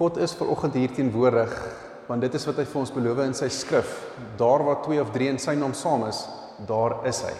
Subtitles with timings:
[0.00, 1.50] God is ver oggend hier teenwoordig
[2.08, 3.90] want dit is wat hy vir ons beloof in sy skrif.
[4.40, 6.24] Daar waar 2 of 3 in sy naam saam is,
[6.66, 7.34] daar is hy.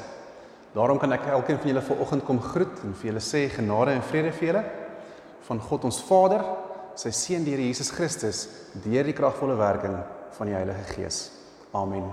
[0.76, 3.96] Daarom kan ek elkeen van julle ver oggend kom groet en vir julle sê genade
[3.96, 4.62] en vrede vir julle
[5.48, 6.44] van God ons Vader,
[7.00, 8.42] sy seun die Here Jesus Christus,
[8.84, 9.96] deur die kragvolle werking
[10.36, 11.22] van die Heilige Gees.
[11.74, 12.04] Amen.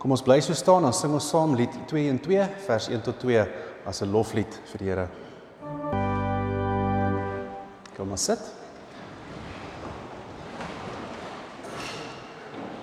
[0.00, 3.44] Kom ons bly so staan en sing ons saam lied 212 vers 1 tot 2
[3.86, 5.06] as 'n loflied vir die Here.
[7.94, 8.59] Kom ons sit.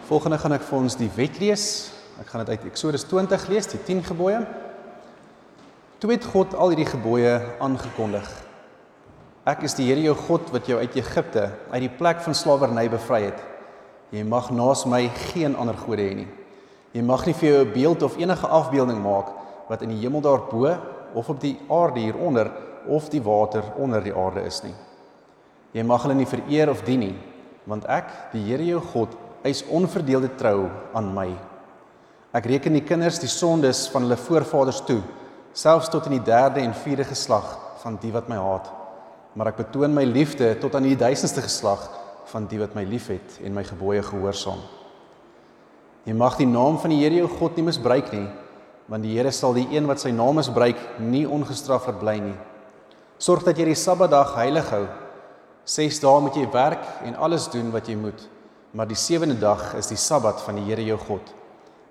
[0.07, 1.63] Volgende gaan ek vir ons die wet lees.
[2.21, 4.37] Ek gaan dit uit Eksodus 20 lees, die 10 gebooie.
[5.99, 8.29] Toe het God al hierdie gebooie aangekondig.
[9.51, 12.85] Ek is die Here jou God wat jou uit Egipte, uit die plek van slawerny
[12.93, 13.43] bevry het.
[14.15, 16.29] Jy mag naas my geen ander gode hê nie.
[16.95, 19.35] Jy mag nie vir jou 'n beeld of enige afbeelding maak
[19.67, 20.77] wat in die hemel daarbo
[21.13, 22.51] of op die aarde hieronder
[22.87, 24.75] of die water onder die aarde is nie.
[25.73, 27.15] Jy mag hulle nie vereer of dien nie,
[27.65, 31.29] want ek, die Here jou God, Hy's onverdeelde trou aan my.
[32.35, 34.99] Ek reken die kinders die sondes van hulle voorvaders toe,
[35.55, 38.67] selfs tot in die derde en vierde geslag van die wat my haat.
[39.39, 41.87] Maar ek betoon my liefde tot aan die duisendste geslag
[42.27, 44.59] van die wat my liefhet en my gebooie gehoorsaam.
[46.03, 48.27] Jy mag die naam van die Here jou God nie misbruik nie,
[48.91, 52.37] want die Here sal die een wat sy naam misbruik nie ongestraf laat bly nie.
[53.15, 54.87] Sorg dat jy die Sabbatdag heilig hou.
[55.67, 58.27] 6 dae moet jy werk en alles doen wat jy moet
[58.77, 61.31] maar die sewende dag is die Sabbat van die Here jou God.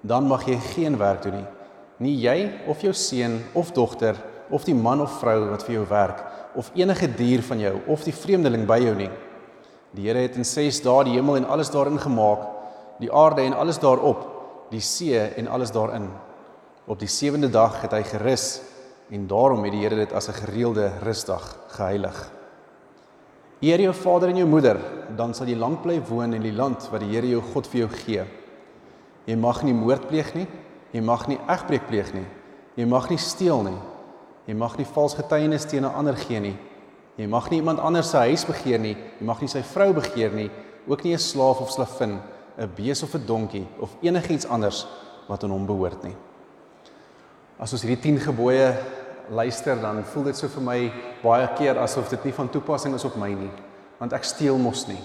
[0.06, 1.46] Dan mag jy geen werk doen nie.
[1.98, 2.36] Nie jy
[2.70, 4.14] of jou seun of dogter
[4.54, 6.20] of die man of vrou wat vir jou werk
[6.54, 9.10] of enige dier van jou of die vreemdeling by jou nie.
[9.98, 12.46] Die Here het in 6 dae die hemel en alles daarin gemaak,
[13.02, 14.22] die aarde en alles daarop,
[14.70, 16.06] die see en alles daarin.
[16.86, 18.60] Op die sewende dag het hy gerus
[19.10, 22.35] en daarom het die Here dit as 'n gereelde rusdag geheilig.
[23.60, 24.76] Eer jou vader en jou moeder,
[25.16, 27.80] dan sal jy lank bly woon in die land wat die Here jou God vir
[27.80, 28.24] jou gee.
[29.26, 30.46] Jy mag nie moord pleeg nie,
[30.92, 32.26] jy mag nie egbreek pleeg nie,
[32.76, 33.78] jy mag nie steel nie.
[34.46, 36.56] Jy mag nie vals getuienis teen 'n ander gee nie.
[37.16, 40.30] Jy mag nie iemand anders se huis begeer nie, jy mag nie sy vrou begeer
[40.32, 40.50] nie,
[40.86, 42.20] ook nie 'n slaaf of slavin,
[42.58, 44.86] 'n bees of 'n donkie of enigiets anders
[45.28, 46.14] wat aan hom behoort nie.
[47.58, 48.76] As ons hierdie 10 gebooie
[49.30, 50.78] luister dan voel dit so vir my
[51.22, 53.50] baie keer asof dit nie van toepassing is op my nie.
[53.98, 55.00] Want ek steel mos nie.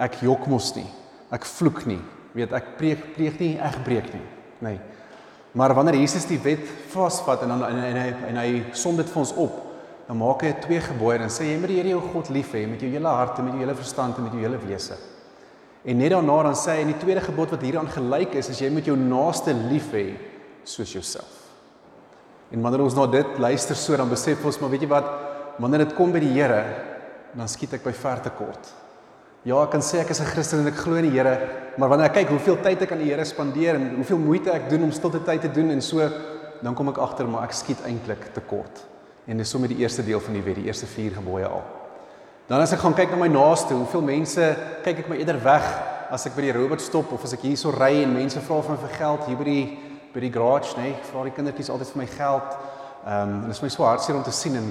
[0.00, 0.86] Ek jok mos nie.
[1.34, 2.00] Ek vloek nie.
[2.34, 4.24] Weet ek preek pleeg nie ek breek nie.
[4.64, 4.80] Nê nee.
[5.54, 9.06] maar wanneer Jesus die wet vasvat en dan en, en hy en hy som dit
[9.06, 9.60] vir ons op
[10.08, 12.64] dan maak hy twee gebooie en sê jy moet die Here jou God lief hê
[12.66, 14.98] met jou hele hart en met jou hele verstand en met jou hele wese.
[15.84, 18.60] En net daarna dan sê hy in die tweede gebod wat hieraan gelyk is is
[18.64, 20.08] jy moet jou naaste lief hê
[20.64, 21.43] soos jouself
[22.52, 25.10] En wanneer ons na dit luister so dan besef ons maar weet jy wat
[25.58, 26.64] wanneer dit kom by die Here
[27.34, 28.72] dan skiet ek by ver te kort.
[29.44, 31.38] Ja, ek kan sê ek is 'n Christen en ek glo in die Here,
[31.76, 34.70] maar wanneer ek kyk hoeveel tyd ek aan die Here spandeer en hoeveel moeite ek
[34.70, 36.00] doen om stilte tyd te doen en so
[36.62, 38.86] dan kom ek agter maar ek skiet eintlik te kort.
[39.26, 41.62] En dis sommer die eerste deel van die wet, die eerste 4 gebooie al.
[42.48, 45.64] Dan as ek gaan kyk na my naaste, hoeveel mense kyk ek my eerder weg
[46.10, 48.78] as ek by die robot stop of as ek hierso ry en mense vra van
[48.78, 49.78] vir geld hier by die
[50.14, 52.58] by die garage, nê, nee, vra die kindertjies altyd vir my geld.
[53.04, 54.68] Ehm um, en dit is my so hartseer om te sien en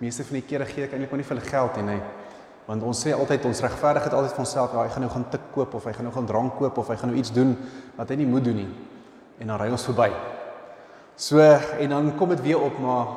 [0.00, 1.98] meeste van die kere gee ek eintlik maar nie vir hulle geld nie, nê.
[2.66, 5.26] Want ons sê altyd ons regverdig dit altyd vir onsself, ja, hy gaan nou gaan
[5.30, 7.52] tik koop of hy gaan nou gaan drank koop of hy gaan nou iets doen
[7.96, 8.70] wat hy nie moet doen nie.
[9.38, 10.08] En dan ry ons verby.
[11.16, 13.12] So en dan kom dit weer op maar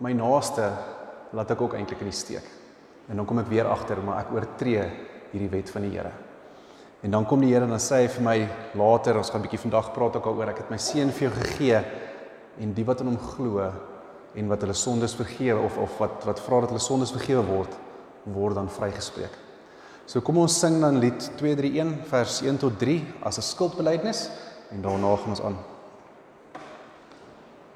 [0.00, 0.70] my naaste
[1.36, 2.46] laat ek ook eintlik in die steek.
[3.10, 4.86] En dan kom ek weer agter maar ek oortree
[5.34, 6.25] hierdie wet van die Here.
[7.06, 8.36] En dan kom die Here en dan sê hy vir my
[8.74, 11.34] later, ons gaan 'n bietjie vandag praat ook daaroor, ek het my seun vir jou
[11.38, 11.84] gegee
[12.58, 13.62] en die wat in hom glo
[14.34, 17.76] en wat hulle sondes vergewe of of wat wat vra dat hulle sondes vergewe word,
[18.24, 19.30] word dan vrygespreek.
[20.06, 24.28] So kom ons sing dan lied 231 vers 1 tot 3 as 'n skuldbeleidnis
[24.72, 25.56] en daarna gaan ons aan.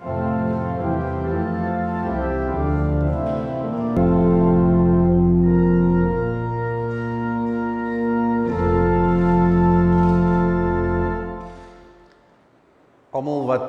[0.03, 0.30] almal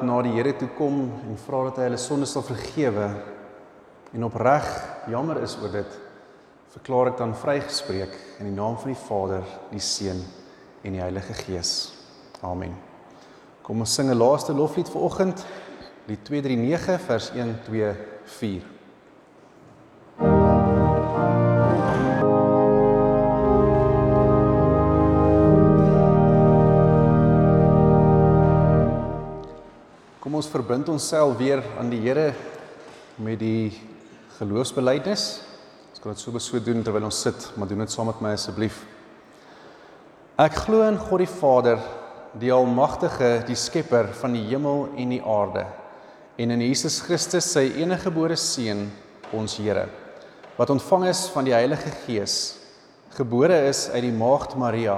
[0.01, 0.95] wat na die Here toe kom
[1.29, 3.05] en vra dat hy hulle sondes sal vergewe
[4.15, 4.65] en opreg
[5.11, 5.97] jammer is oor dit
[6.73, 10.23] verklaar ek dan vrygespreek in die naam van die Vader, die Seun
[10.81, 11.91] en die Heilige Gees.
[12.41, 12.73] Amen.
[13.61, 15.45] Kom ons sing 'n laaste loflied vir oggend,
[16.07, 17.93] lied 239 vers 1 2
[18.25, 18.80] 4.
[30.41, 32.31] Ons verbind onsself weer aan die Here
[33.21, 33.69] met die
[34.39, 35.25] geloofsbelijdenis.
[35.91, 38.31] Ons kan dit so beso doen terwyl ons sit, maar doen dit saam met my
[38.33, 38.79] asseblief.
[40.41, 41.77] Ek glo in God die Vader,
[42.41, 45.67] die almagtige, die skepper van die hemel en die aarde,
[46.41, 48.87] en in Jesus Christus, sy enige gebore seun,
[49.37, 49.85] ons Here,
[50.57, 52.39] wat ontvang is van die Heilige Gees,
[53.13, 54.97] gebore is uit die maagd Maria,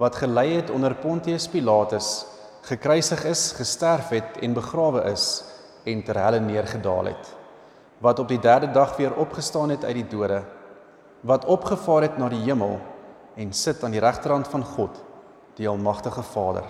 [0.00, 2.22] wat gelei het onder Pontius Pilatus,
[2.62, 5.42] gekruisig is, gesterf het en begrawe is
[5.84, 7.30] en ter helle neergedaal het,
[7.98, 10.42] wat op die 3de dag weer opgestaan het uit die dode,
[11.26, 12.78] wat opgevaar het na die hemel
[13.34, 15.02] en sit aan die regterhand van God,
[15.58, 16.64] die almagtige Vader,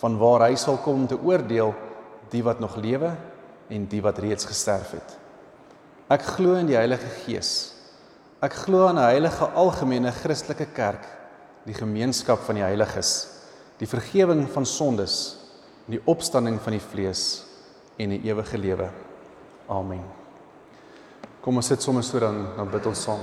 [0.00, 1.74] van waar hy sal kom te oordeel
[2.30, 3.14] die wat nog lewe
[3.68, 5.16] en die wat reeds gesterf het.
[6.10, 7.74] Ek glo in die Heilige Gees.
[8.40, 11.06] Ek glo aan 'n heilige algemene Christelike kerk,
[11.64, 13.37] die gemeenskap van die heiliges,
[13.78, 15.16] die vergifnis van sondes,
[15.86, 17.24] die opstanding van die vlees
[17.98, 18.88] en die ewige lewe.
[19.70, 20.04] Amen.
[21.40, 23.22] Kom ons sit sommer so dan dan bid ons saam.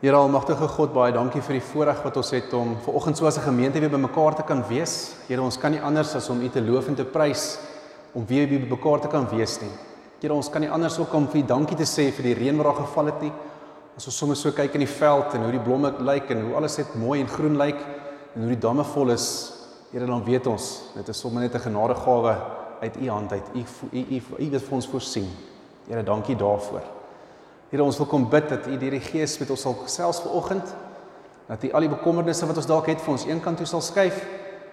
[0.00, 3.26] Here Almagtige God, baie dankie vir die voorreg wat ons het om ver oggend so
[3.26, 5.14] as 'n gemeente weer bymekaar te kan wees.
[5.28, 7.58] Here, ons kan nie anders as om U te loof en te prys
[8.14, 9.70] om weer by bymekaar te kan wees nie.
[10.20, 12.56] Here, ons kan nie anders ook om vir U dankie te sê vir die reën
[12.56, 13.32] wat daar geval het nie.
[13.96, 16.56] As ons sommer so kyk in die veld en hoe die blomme lyk en hoe
[16.56, 17.76] alles net mooi en groen lyk
[18.34, 19.28] en hoe die damme vol is,
[19.90, 22.36] Here, dan weet ons, dit is sommer net 'n genadegawe
[22.80, 23.46] uit U hand uit.
[23.54, 25.28] U U U U het vir ons voorsien.
[25.88, 26.82] Here, dankie daarvoor.
[27.70, 30.74] Here ons wil kom bid dat U deur die Gees met ons sal gesels vanoggend
[31.46, 34.26] dat U al die bekommernisse wat ons dalk het vir ons eenkant toe sal skuif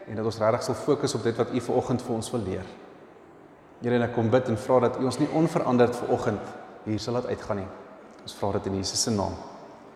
[0.08, 2.66] en dat ons regtig sal fokus op dit wat U vanoggend vir ons wil leer.
[3.82, 6.54] Here en ek kom bid en vra dat U ons nie onveranderd vanoggend
[6.86, 7.72] hier sal laat uitgaan nie.
[8.22, 9.34] Ons vra dit in Jesus se naam.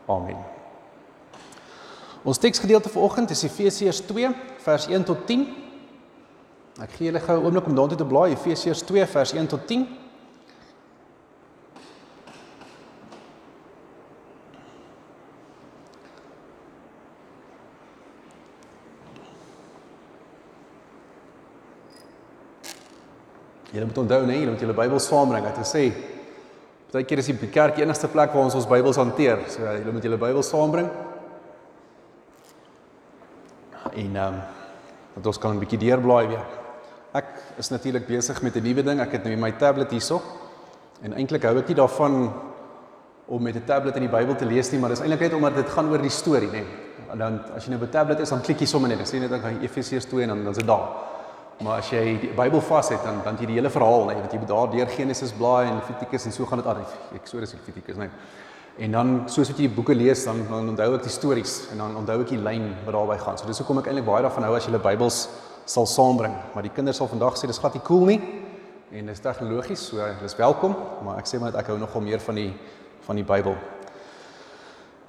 [0.07, 0.60] Amen.
[2.23, 4.29] Ons teksgedeelte vanoggend is Efesiërs 2
[4.61, 5.47] vers 1 tot 10.
[6.81, 9.67] Ek gee julle gou 'n oomblik om daartoe te blaai Efesiërs 2 vers 1 tot
[9.67, 9.87] 10.
[23.71, 25.45] Julle moet onthou nee, julle moet julle Bybel saambring.
[25.45, 25.93] Ek het gesê
[26.91, 29.39] baie keer is die kerk die enigste plek waar ons ons Bybels hanteer.
[29.47, 31.10] So julle moet julle Bybel saambring.
[33.95, 34.41] En ehm um,
[35.13, 36.45] dat ons kan 'n bietjie deurblaai weer.
[37.11, 37.25] Ek
[37.57, 38.99] is natuurlik besig met 'n nuwe ding.
[38.99, 40.21] Ek het nou my tablet hierso.
[41.01, 42.33] En eintlik hou ek nie daarvan
[43.25, 45.55] om met 'n tablet in die Bybel te lees nie, maar dis eintlik net omdat
[45.55, 46.63] dit gaan oor die storie, nê.
[47.11, 48.97] En dan as jy nou op 'n tablet is, dan klik jy sommer net.
[48.97, 50.87] Dan sien jy net dan Efesiërs 2 en dan dan is dit daar.
[51.61, 54.31] Maar as jy die Bybel vas het dan dan jy die hele verhaal, nee, want
[54.31, 56.85] jy moet daar deur Genesis blaai en Levitikus en so gaan dit aan.
[57.13, 58.09] Eksodus en Levitikus, nee.
[58.79, 61.95] En dan soos wat jy boeke lees, dan dan onthou ek die stories en dan
[61.99, 63.37] onthou ek die lyn wat daarby gaan.
[63.37, 65.25] So dis hoekom ek eintlik baie daarvan hou as jy die Bybels
[65.65, 66.33] sal saambring.
[66.53, 68.19] Maar die kinders sal vandag sê dis glad nie cool nie.
[68.91, 70.75] En dis tegnologies, so dis welkom,
[71.05, 72.51] maar ek sê maar ek hou nogal meer van die
[73.01, 73.55] van die Bybel.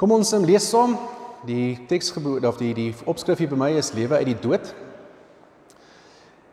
[0.01, 0.97] Kom ons lees saam.
[1.47, 4.71] Die teksgebood of die die opskrif hier by my is lewe uit die dood.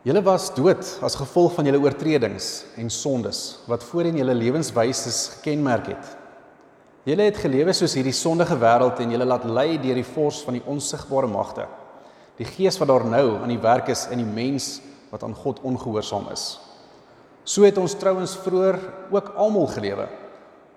[0.02, 5.92] Julle was dood as gevolg van julle oortredings en sondes wat voorheen julle lewenswyse gekenmerk
[5.92, 6.19] het.
[7.08, 10.58] Julle het gelewe soos hierdie sondige wêreld en julle laat lei deur die vors van
[10.58, 11.64] die onsigbare magte.
[12.36, 15.62] Die gees wat daar nou aan die werk is in die mens wat aan God
[15.64, 16.58] ongehoorsaam is.
[17.44, 18.76] So het ons trouens vroeër
[19.10, 20.06] ook almal gelewe.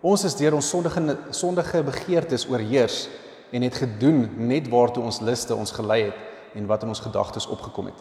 [0.04, 3.08] Ons is deur ons sondige sondige begeertes oorheers
[3.52, 7.50] en het gedoen net waartoe ons liste ons gelei het en wat in ons gedagtes
[7.52, 8.00] opgekom het.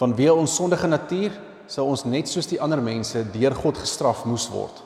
[0.00, 1.36] Vanweë ons sondige natuur
[1.68, 4.80] sou ons net soos die ander mense deur God gestraf moes word.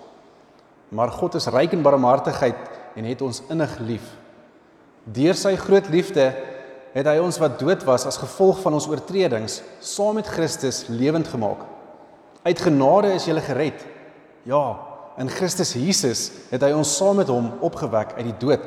[0.89, 2.59] Maar God is ryk in barmhartigheid
[2.97, 4.07] en het ons innig lief.
[5.05, 6.31] Deur sy groot liefde
[6.97, 11.29] het hy ons wat dood was as gevolg van ons oortredings saam met Christus lewend
[11.29, 11.67] gemaak.
[12.47, 13.83] Uit genade is jy gered.
[14.47, 14.79] Ja,
[15.19, 18.65] in Christus Jesus het hy ons saam met hom opgewek uit die dood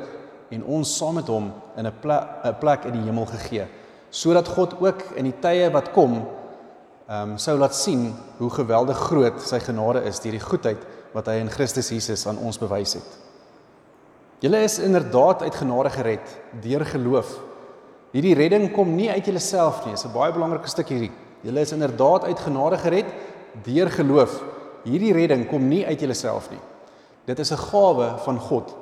[0.50, 3.66] en ons saam met hom in 'n plek, 'n plek in die hemel gegee
[4.10, 6.26] sodat God ook in die tye wat kom
[7.10, 11.26] ehm um, sou laat sien hoe geweldig groot sy genade is deur die goedheid wat
[11.26, 13.18] hy in Christus Jesus aan ons bewys het.
[14.40, 17.34] Julle is inderdaad uit genade gered deur geloof.
[18.12, 21.12] Hierdie redding kom nie uit julleself nie, dis 'n baie belangrike stuk hierdie.
[21.42, 23.06] Julle is inderdaad uit genade gered
[23.64, 24.42] deur geloof.
[24.84, 26.60] Hierdie redding kom nie uit julleself nie.
[27.26, 28.74] Dit is 'n gawe van God.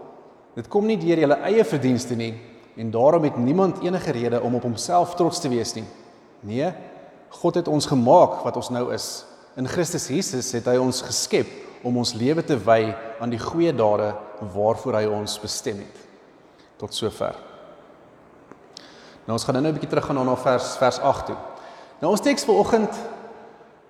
[0.55, 2.35] Dit kom nie deur julle eie verdienste nie,
[2.77, 5.85] en daarom het niemand enige rede om op homself trots te wees nie.
[6.41, 6.73] Nee,
[7.29, 9.25] God het ons gemaak wat ons nou is.
[9.57, 11.47] In Christus Jesus het hy ons geskep
[11.83, 14.13] om ons lewe te wy aan die goeie dade
[14.55, 16.01] waarvoor hy ons bestem het.
[16.79, 17.37] Tot sover.
[19.27, 21.37] Nou ons gaan nou 'n bietjie teruggaan na vers vers 8 toe.
[22.01, 22.95] Nou ons teks vanoggend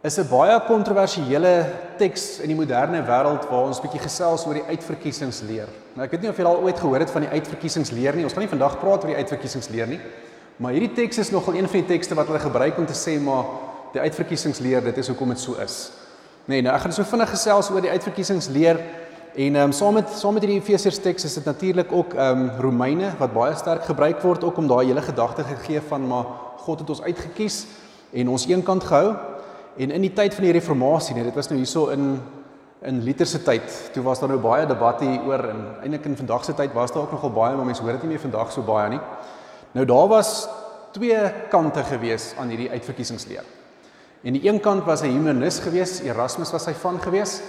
[0.02, 1.66] is 'n baie kontroversiële
[1.98, 5.68] teks in die moderne wêreld waar ons bietjie gesels oor die uitverkiesingsleer.
[5.94, 8.24] Nou ek weet nie of julle al ooit gehoor het van die uitverkiesingsleer nie.
[8.24, 10.00] Ons gaan nie vandag praat oor die uitverkiesingsleer nie.
[10.56, 13.20] Maar hierdie teks is nogal een van die tekste wat hulle gebruik om te sê
[13.20, 13.44] maar
[13.92, 15.90] die uitverkiesingsleer, dit is hoekom dit so is.
[16.48, 18.78] Nee, nou ek gaan so vinnig gesels oor die uitverkiesingsleer
[19.36, 22.46] en ehm um, saam met saam met hierdie Efesiërs teks is dit natuurlik ook ehm
[22.46, 26.30] um, Romeine wat baie sterk gebruik word ook om daai hele gedagte gegee van maar
[26.64, 27.58] God het ons uitgekies
[28.12, 29.12] en ons eenkant gehou.
[29.76, 32.16] En in die tyd van die reformatie, nee, dit was nou hierso in
[32.80, 36.44] in Luther se tyd, toe was daar nou baie debatte hieroor en eintlik in vandag
[36.44, 38.62] se tyd was daar ook nogal baie, maar mense hoor dit nie meer vandag so
[38.62, 39.00] baie nie.
[39.72, 40.48] Nou daar was
[40.96, 43.57] twee kante gewees aan hierdie uitverkiesingsleer.
[44.22, 47.40] En die een kant was 'n humanis gewees, Erasmus was hy van gewees.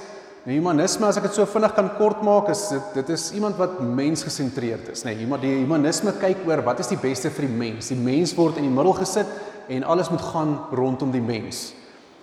[0.46, 3.58] Nou humanisme as ek dit so vinnig kan kort maak, is dit dit is iemand
[3.58, 5.12] wat mensgesentreerd is, nê.
[5.12, 7.88] Nee, iemand die humanisme kyk oor wat is die beste vir die mens?
[7.88, 9.28] Die mens word in die middel gesit
[9.68, 11.74] en alles moet gaan rondom die mens.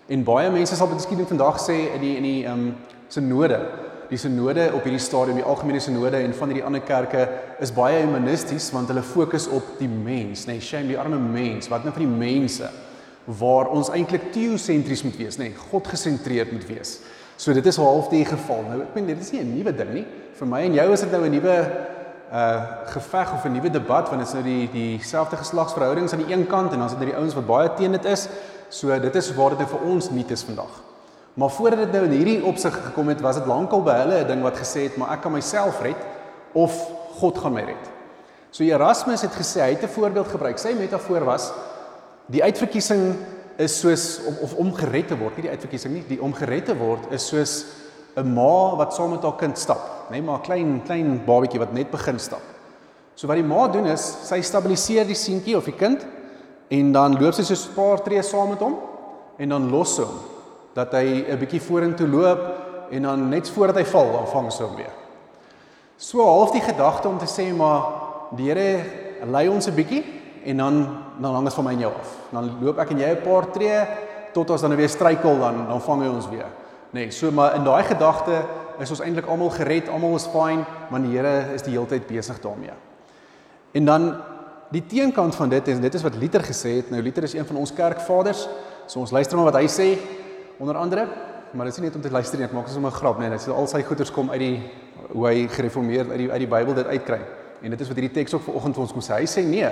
[0.08, 2.74] En baie mense sal miskien vandag sê in die in die ehm um,
[3.08, 3.60] sinode,
[4.08, 7.28] die sinode op hierdie stadium, die algemene sinode en van hierdie ander kerke
[7.60, 11.68] is baie humanisties want hulle fokus op die mens, nê, nee, shame die arme mens,
[11.68, 12.70] wat nou van die mense
[13.26, 17.00] waar ons eintlik teosentries moet wees, nê, nee, God gesentreerd moet wees.
[17.36, 18.62] So dit is half die geval.
[18.64, 20.06] Nou ek meen dit is nie 'n nuwe ding nie.
[20.38, 21.56] Vir my en jou is dit nou 'n nuwe
[22.32, 26.32] uh geveg of 'n nuwe debat want dit is nou die dieselfde geslagsverhoudings aan die
[26.32, 28.28] een kant en dan is dit nou die ouens wat baie teen dit is.
[28.68, 30.82] So dit is waar dit nou vir ons nuut is vandag.
[31.34, 34.26] Maar voordat dit nou in hierdie opsig gekom het, was dit lankal by hulle 'n
[34.26, 35.96] ding wat gesê het, maar ek kan myself red
[36.52, 36.72] of
[37.20, 37.90] God gaan my red.
[38.50, 40.58] So Erasmus het gesê hy het 'n voorbeeld gebruik.
[40.58, 41.52] Sy metafoor was
[42.32, 43.14] die uitverkiesing
[43.62, 46.66] is soos om of om gered te word, nie die uitverkiesing nie, die om gered
[46.68, 47.64] te word is soos
[48.16, 51.72] 'n ma wat saam met haar kind stap, net maar 'n klein klein babatjie wat
[51.72, 52.42] net begin stap.
[53.14, 56.06] So wat die ma doen is, sy stabiliseer die seentjie of die kind
[56.70, 58.76] en dan loop sy so 'n paar tree saam met hom
[59.38, 60.18] en dan los sy hom
[60.74, 62.40] dat hy 'n bietjie vorentoe loop
[62.90, 64.92] en dan net voordat hy val, dan vang sy hom weer.
[65.96, 67.82] So half die gedagte om te sê maar
[68.36, 68.84] die Here
[69.24, 70.15] lei ons 'n bietjie
[70.46, 70.76] en dan
[71.18, 72.12] dan hang dit van my en jou af.
[72.30, 73.80] Dan loop ek en jy 'n paar tree
[74.32, 76.46] tot ons dan weer struikel dan dan vang hy ons weer.
[76.90, 78.44] Nee, so maar in daai gedagte
[78.78, 82.06] is ons eintlik almal gered, almal is fine, maar die Here is die hele tyd
[82.06, 82.76] besig daarmee.
[83.72, 84.14] En dan
[84.70, 86.90] die teenkant van dit is dit is wat Luther gesê het.
[86.90, 88.48] Nou Luther is een van ons kerkvaders.
[88.86, 89.98] So ons luister maar wat hy sê
[90.58, 91.06] onder andere,
[91.52, 93.30] maar dit is nie net om te luister nie, ek maak sommer 'n grap, nee,
[93.30, 94.70] dit sê al sy goeders kom uit die
[95.12, 97.20] hoe hy gereformeerd uit die uit die Bybel dit uitkry.
[97.62, 99.14] En dit is wat hierdie teks ook vanoggend vir ons kom sê.
[99.20, 99.70] Hy sê nee.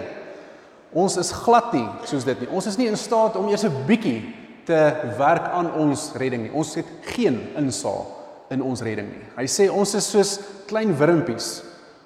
[0.95, 2.51] Ons is glad nie soos dit nie.
[2.55, 4.23] Ons is nie in staat om eers 'n bietjie
[4.65, 4.79] te
[5.19, 6.53] werk aan ons redding nie.
[6.53, 8.07] Ons het geen insaag
[8.51, 9.27] in ons redding nie.
[9.37, 11.63] Hy sê ons is soos klein wurmpies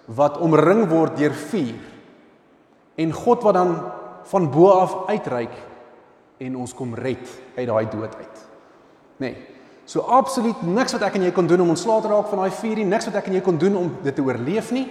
[0.06, 1.78] wat omring word deur vuur
[2.96, 3.92] en God wat dan
[4.24, 5.54] van bo af uitreik
[6.38, 8.36] en ons kom red uit daai dood uit.
[9.18, 9.30] Nê.
[9.30, 9.36] Nee.
[9.88, 12.56] So absoluut niks wat ek en jy kon doen om ontslae te raak van daai
[12.58, 14.84] vuur nie, niks wat ek en jy kon doen om dit te oorleef nie.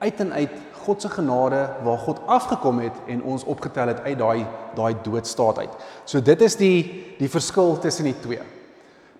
[0.00, 0.54] Uit en uit
[0.86, 5.58] God se genade waar God afgekom het en ons opgetel het uit daai daai doodstaat
[5.64, 5.76] uit.
[6.04, 6.78] So dit is die
[7.18, 8.42] die verskil tussen die twee.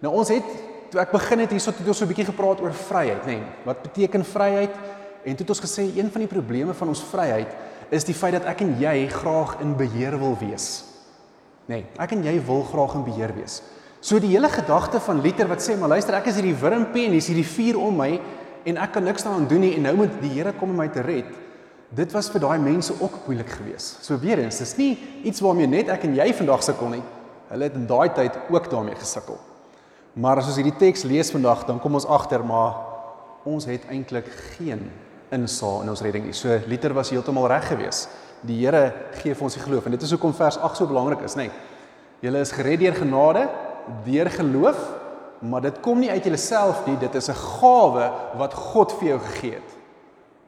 [0.05, 0.47] Nou ons het
[0.93, 3.39] toe ek begin het hierso het ons so 'n bietjie gepraat oor vryheid, nê.
[3.39, 3.43] Nee.
[3.65, 4.75] Wat beteken vryheid?
[5.25, 7.49] En toe het ons gesê een van die probleme van ons vryheid
[7.91, 10.85] is die feit dat ek en jy graag in beheer wil wees.
[11.67, 13.63] Nee, ek en jy wil graag in beheer wees.
[14.01, 17.13] So die hele gedagte van Luther wat sê, maar luister, ek is hierdie wurmpie en
[17.13, 18.21] hier's hierdie vuur om my
[18.67, 20.89] en ek kan niks daaraan doen nie en nou moet die Here kom om my
[20.89, 21.27] te red.
[21.95, 24.03] Dit was vir daai mense ook moeilik geweest.
[24.05, 27.03] So weer eens, dis nie iets waarmee net ek en jy vandag sukkel nie.
[27.51, 29.39] Hulle het in daai tyd ook daarmee gesukkel.
[30.19, 32.81] Maar as ons hierdie teks lees vandag, dan kom ons agter maar
[33.47, 34.27] ons het eintlik
[34.57, 34.89] geen
[35.31, 36.35] insaag in ons redding nie.
[36.35, 38.11] So Luther was heeltemal reg geweest.
[38.47, 38.91] Die Here
[39.21, 41.47] gee vir ons die geloof en dit is hoekom vers 8 so belangrik is, nê.
[41.47, 41.65] Nee,
[42.25, 43.47] julle is gered deur genade,
[44.07, 44.79] deur geloof,
[45.47, 49.19] maar dit kom nie uit julleself nie, dit is 'n gawe wat God vir jou
[49.21, 49.71] gegee het.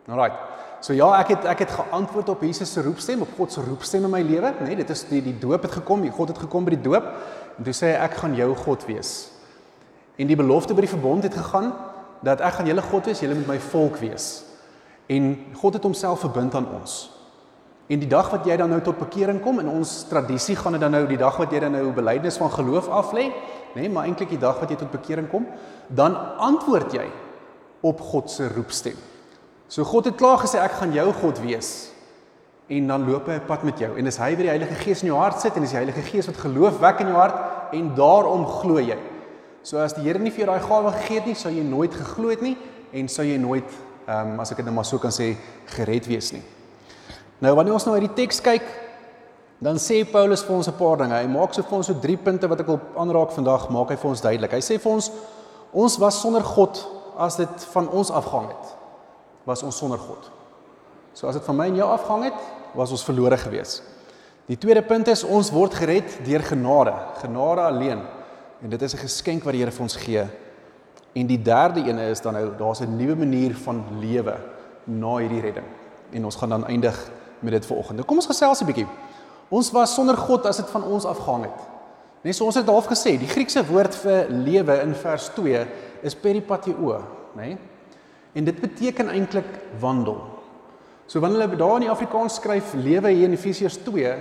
[0.08, 0.32] Alraai.
[0.80, 4.04] So ja, ek het ek het geantwoord op Jesus se roepstem, op God se roepstem
[4.06, 4.70] in my lewe, nê.
[4.70, 7.08] Nee, dit is die die doop het gekom, die God het gekom by die doop
[7.58, 9.12] en toe sê hy ek gaan jou God wees.
[10.18, 11.72] En die belofte by die verbond het gegaan
[12.22, 14.28] dat ek gaan julle God wees, julle moet my volk wees.
[15.10, 16.96] En God het homself verbind aan ons.
[17.88, 20.82] En die dag wat jy dan nou tot bekering kom in ons tradisie gaan dit
[20.82, 23.30] dan nou die dag wat jy dan nou belydenis van geloof af lê,
[23.74, 25.46] nee, maar eintlik die dag wat jy tot bekering kom,
[25.88, 27.06] dan antwoord jy
[27.88, 28.98] op God se roepstem.
[29.68, 31.90] So God het klaar gesê ek gaan jou God wees.
[32.68, 35.02] En dan loop hy 'n pad met jou en dis hy wat die Heilige Gees
[35.02, 37.72] in jou hart sit en dis die Heilige Gees wat geloof wek in jou hart
[37.72, 38.98] en daarom glo jy.
[39.62, 41.94] So as die Here nie vir jou daai gawe gegee het nie, sou jy nooit
[41.94, 42.56] geglo het nie
[42.92, 43.70] en sou jy nooit
[44.06, 46.42] ehm um, as ek dit nou maar so kan sê gered wees nie.
[47.40, 48.62] Nou wanneer ons nou uit die teks kyk,
[49.58, 51.14] Dan sê Paulus vir ons 'n paar dinge.
[51.14, 53.96] Hy maak so vir ons so drie punte wat ek wil aanraak vandag, maak hy
[53.96, 54.52] vir ons duidelik.
[54.52, 55.10] Hy sê vir ons
[55.72, 56.86] ons was sonder God
[57.18, 58.77] as dit van ons afhang het.
[59.48, 60.28] Was ons sonder God.
[61.16, 62.42] So as dit van my en jou afhang het,
[62.76, 63.78] was ons verlore gewees.
[64.48, 68.04] Die tweede punt is ons word gered deur genade, genade alleen.
[68.62, 70.24] En dit is 'n geskenk wat die Here vir ons gee.
[71.14, 74.36] En die derde een is dan nou daar's 'n nuwe manier van lewe
[74.84, 75.66] na hierdie redding.
[76.12, 78.04] En ons gaan dan eindig met dit vanoggend.
[78.04, 78.86] Kom ons gesels 'n bietjie.
[79.48, 81.60] Ons was sonder God as dit van ons afgehang het.
[82.20, 85.66] Net so ons het half gesê, die Griekse woord vir lewe in vers 2
[86.02, 87.42] is peripateo, nê?
[87.42, 87.58] Nee?
[88.38, 89.48] En dit beteken eintlik
[89.82, 90.18] wandel.
[91.10, 94.12] So wanneer hulle daar in die Afrikaans skryf lewe hier in Efesiërs 2,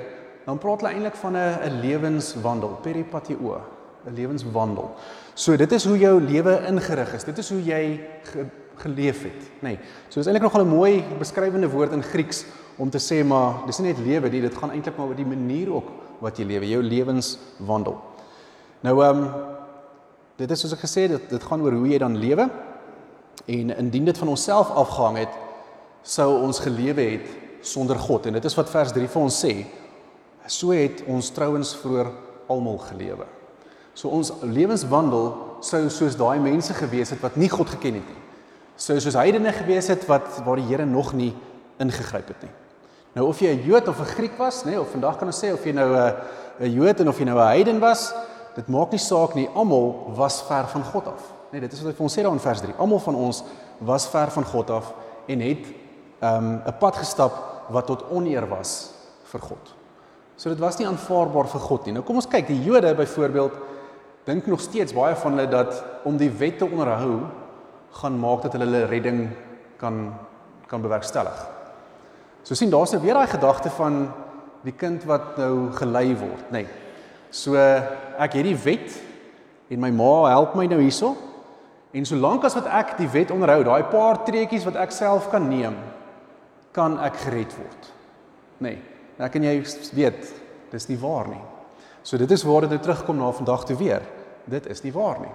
[0.48, 3.62] dan praat hulle eintlik van 'n 'n lewenswandel, peripateo,
[4.08, 4.96] 'n lewenswandel.
[5.34, 7.24] So dit is hoe jou lewe ingerig is.
[7.24, 8.46] Dit is hoe jy ge,
[8.76, 9.62] geleef het, nê?
[9.62, 9.80] Nee.
[10.10, 12.46] So is eintlik nogal 'n mooi beskrywende woord in Grieks
[12.78, 15.26] om te sê maar dis nie net lewe nie, dit gaan eintlik maar oor die
[15.26, 18.02] manier ook wat jy lewe, jou lewenswandel.
[18.82, 19.34] Nou ehm um,
[20.38, 22.50] dit is soos ek gesê het, dit, dit gaan oor hoe jy dan lewe.
[23.48, 25.34] En indien dit van onsself afgehang het,
[26.04, 27.28] sou ons gelewe het
[27.62, 28.26] sonder God.
[28.26, 29.54] En dit is wat vers 3 vir ons sê.
[30.48, 32.12] So het ons trouens vroeër
[32.52, 33.26] almal gelewe.
[33.98, 35.32] So ons lewenswandel
[35.66, 38.24] sou soos daai mense gewees het wat nie God geken het nie.
[38.78, 41.34] Sou soos heidene gewees het wat waar die Here nog nie
[41.82, 42.54] ingegryp het nie.
[43.18, 45.44] Nou of jy 'n Jood of 'n Griek was, nê, nee, of vandag kan ons
[45.44, 46.14] sê of jy nou 'n
[46.60, 48.14] 'n Jood en of jy nou 'n heiden was,
[48.56, 51.37] dit maak nie saak nie, almal was ver van God af.
[51.52, 52.76] Nee, dit is wat hy vir ons sê daar in vers 3.
[52.78, 53.44] Almal van ons
[53.88, 54.94] was ver van God af
[55.28, 55.66] en het
[56.20, 57.34] ehm, 'n um, pad gestap
[57.70, 59.74] wat tot oneer was vir God.
[60.36, 61.94] So dit was nie aanvaarbaar vir God nie.
[61.94, 63.54] Nou kom ons kyk, die Jode byvoorbeeld
[64.26, 67.26] dink nog steeds baie van hulle dat om die wet te onderhou
[67.92, 69.30] gaan maak dat hulle hulle redding
[69.78, 70.14] kan
[70.68, 71.48] kan bewerkstellig.
[72.44, 74.12] So sien daar's nou weer daai gedagte van
[74.64, 76.64] die kind wat nou gelei word, nê.
[76.64, 76.68] Nee.
[77.32, 78.94] So ek het die wet
[79.72, 81.16] en my ma help my nou hierso.
[81.96, 85.48] En solank as wat ek die wet onderhou, daai paar treetjies wat ek self kan
[85.50, 85.78] neem,
[86.76, 87.92] kan ek gered word.
[88.60, 88.76] Nê.
[88.76, 88.80] Nee.
[89.18, 89.56] Ek en jy
[89.98, 90.28] weet,
[90.70, 91.42] dis nie waar nie.
[92.06, 94.04] So dit is waar dit nou terugkom na vandag toe weer.
[94.46, 95.34] Dit is nie waar nie.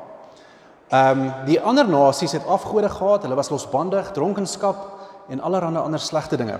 [0.92, 4.86] Ehm um, die ander nasies het afgode gehad, hulle was losbandig, dronkenskap
[5.28, 6.58] en allerlei ander slegte dinge.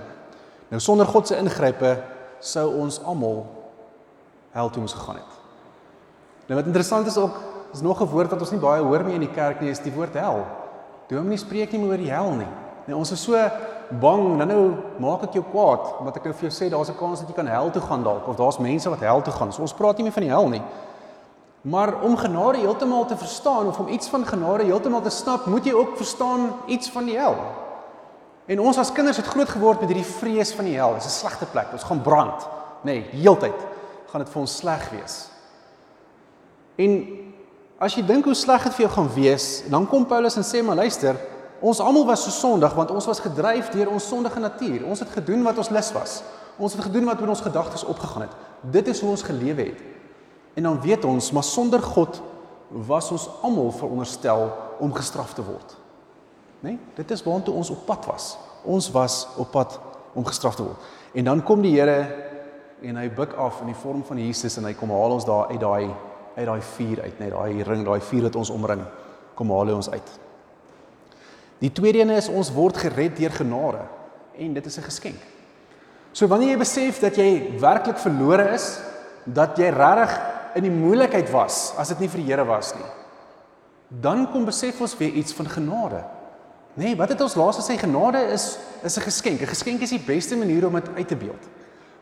[0.69, 1.95] Nou sonder God se ingrype
[2.39, 3.45] sou ons almal
[4.51, 5.35] hel toe moes gegaan het.
[6.47, 7.37] Nou wat interessant is ook,
[7.73, 9.79] is nog 'n woord wat ons nie baie hoor nie in die kerk nie, is
[9.79, 10.45] die woord hel.
[11.07, 12.47] Dominee spreek nie meer oor die hel nie.
[12.85, 13.49] Nee, ons is so
[13.99, 16.97] bang, dan nou maak ek jou kwaad omdat ek nou vir jou sê daar's 'n
[16.97, 19.51] kans dat jy kan hel toe gaan dalk of daar's mense wat hel toe gaan.
[19.51, 20.61] So ons praat nie meer van die hel nie.
[21.61, 25.65] Maar om genade heeltemal te verstaan of om iets van genade heeltemal te snap, moet
[25.65, 27.35] jy ook verstaan iets van die hel.
[28.45, 30.93] En ons as kinders het groot geword met hierdie vrees van die hel.
[30.93, 31.71] Dit is 'n slegte plek.
[31.71, 32.47] Ons gaan brand,
[32.83, 33.55] nê, nee, heeltyd
[34.11, 35.29] gaan dit vir ons sleg wees.
[36.75, 37.22] En
[37.83, 40.63] as jy dink hoe sleg dit vir jou gaan wees, dan kom Paulus en sê
[40.63, 41.19] maar luister,
[41.63, 44.83] ons almal was so sondig want ons was gedryf deur ons sondige natuur.
[44.87, 46.17] Ons het gedoen wat ons lus was.
[46.57, 48.35] Ons het gedoen wat in ons gedagtes opgegaan het.
[48.73, 49.79] Dit is hoe ons gelewe het.
[50.59, 52.19] En dan weet ons, maar sonder God
[52.69, 55.77] was ons almal veronderstel om gestraf te word
[56.63, 56.69] nê?
[56.69, 56.79] Nee?
[56.95, 58.37] Dit is waartoe ons op pad was.
[58.63, 59.79] Ons was op pad
[60.13, 60.79] om gestraf te word.
[61.13, 62.07] En dan kom die Here
[62.83, 65.51] en hy buig af in die vorm van Jesus en hy kom haal ons daar
[65.51, 65.91] uit daai
[66.35, 68.81] uit daai vuur uit, net daai ring, daai vuur wat ons omring.
[69.35, 70.09] Kom haal hy ons uit.
[71.63, 73.85] Die tweede een is ons word gered deur genade
[74.37, 75.21] en dit is 'n geskenk.
[76.11, 78.79] So wanneer jy besef dat jy werklik verlore is,
[79.25, 80.19] dat jy regtig
[80.55, 82.89] in die moeilikheid was as dit nie vir die Here was nie,
[84.01, 86.03] dan kom besef ons weer iets van genade.
[86.73, 89.41] Nee, wat het ons laas gesê genade is is 'n geskenk.
[89.41, 91.43] 'n Geskenk is die beste manier om dit uit te beeld.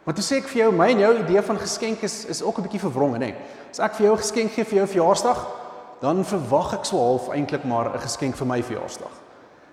[0.03, 2.57] Maar toe sê ek vir jou, my en jou idee van geskenk is is ook
[2.57, 3.19] 'n bietjie verwronge, nê.
[3.19, 3.35] Nee.
[3.69, 5.47] As ek vir jou 'n geskenk gee vir jou verjaarsdag,
[6.01, 9.11] dan verwag ek so half eintlik maar 'n geskenk vir my verjaarsdag.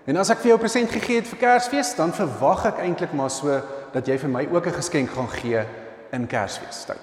[0.05, 3.13] En as ek vir jou 'n present gegee het vir Kersfees, dan verwag ek eintlik
[3.13, 3.61] maar so
[3.93, 5.65] dat jy vir my ook 'n geskenk gaan gee
[6.11, 7.01] in Kersfeestyd.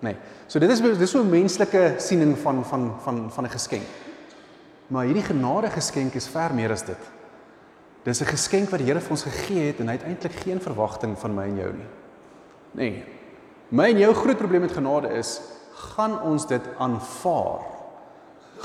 [0.00, 0.16] Nee.
[0.46, 3.86] So dit is dis so 'n menslike siening van van van van 'n geskenk.
[4.86, 7.02] Maar hierdie genade geskenk is ver meer as dit.
[8.04, 10.60] Dis 'n geskenk wat die Here vir ons gegee het en hy het eintlik geen
[10.60, 11.86] verwagting van my en jou nie.
[12.76, 13.04] Nee.
[13.68, 15.38] My en jou groot probleem met genade is,
[15.94, 17.66] gaan ons dit aanvaar?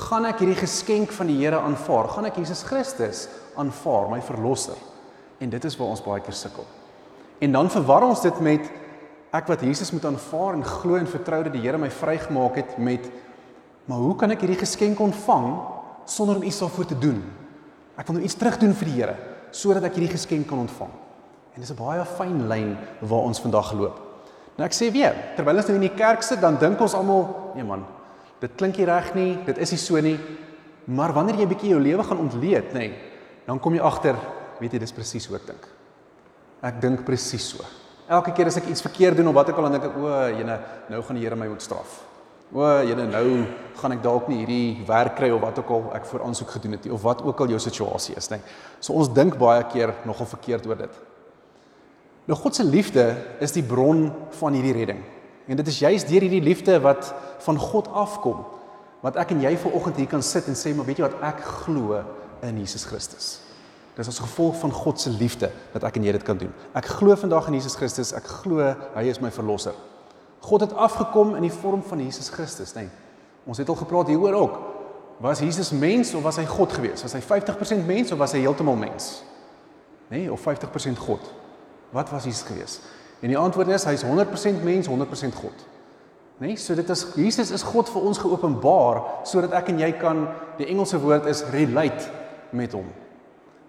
[0.08, 2.08] Gaan ek hierdie geskenk van die Here aanvaar?
[2.10, 3.28] Gaan ek Jesus Christus
[3.60, 4.78] aanvaar, my verlosser?
[5.38, 6.66] En dit is waar ons baie keer sukkel.
[7.44, 8.72] En dan verwar ons dit met
[9.34, 12.76] ek wat Jesus moet aanvaar en glo en vertrou dat die Here my vrygemaak het
[12.78, 13.06] met
[13.84, 15.48] maar hoe kan ek hierdie geskenk ontvang
[16.08, 17.18] sonder om iets daarvoor te doen?
[18.00, 19.16] Ek wil nou iets terug doen vir die Here
[19.54, 20.90] sodat ek hierdie geskenk kan ontvang.
[21.54, 24.00] En dis 'n baie fyn lyn waar ons vandag loop.
[24.56, 27.52] Nou ek sê weer, terwyl ons nou in die kerk sit, dan dink ons almal,
[27.54, 27.84] nee man,
[28.40, 30.18] dit klink nie reg nie, dit is nie so nie.
[30.84, 32.94] Maar wanneer jy bietjie jou lewe gaan ontleed, nê, nee,
[33.46, 34.16] dan kom jy agter,
[34.60, 35.68] weet jy, dis presies hoe ek dink.
[36.62, 37.64] Ek dink presies so.
[38.08, 40.10] Elke keer as ek iets verkeerd doen of wat ek al dan dink ek, o,
[40.28, 40.58] jene,
[40.90, 42.02] nou gaan die Here my moet straf.
[42.52, 43.46] O, jene, nou
[43.80, 46.72] gaan ek dalk nie hierdie werk kry of wat ook al ek voor aansoek gedoen
[46.72, 48.36] het nie of wat ook al jou situasie is, nê.
[48.36, 48.54] Nee.
[48.80, 51.00] So ons dink baie keer nogal verkeerd oor dit.
[52.24, 53.04] Nou God se liefde
[53.44, 54.06] is die bron
[54.38, 55.00] van hierdie redding.
[55.46, 57.12] En dit is juis deur hierdie liefde wat
[57.44, 58.44] van God afkom
[59.04, 61.42] wat ek en jy vanoggend hier kan sit en sê maar weet jy wat ek
[61.44, 61.98] glo
[62.46, 63.26] in Jesus Christus.
[63.94, 66.54] Dis as gevolg van God se liefde dat ek en jy dit kan doen.
[66.72, 68.14] Ek glo vandag in Jesus Christus.
[68.16, 69.76] Ek glo hy is my verlosser.
[70.44, 72.86] God het afgekom in die vorm van Jesus Christus, nê.
[72.88, 73.02] Nee,
[73.48, 74.56] ons het al gepraat hieroor ook.
[75.24, 77.04] Was Jesus mens of was hy God gewees?
[77.04, 79.18] Was hy 50% mens of was hy heeltemal mens?
[80.08, 81.28] Nê, nee, of 50% God?
[81.94, 82.80] Wat was Jesus gewees?
[83.22, 85.64] En die antwoord is hy's 100% mens, 100% God.
[86.42, 86.50] Né?
[86.50, 90.24] Nee, so dit is Jesus is God vir ons geopenbaar sodat ek en jy kan
[90.58, 92.08] die Engelse woord is relate
[92.50, 92.88] met hom.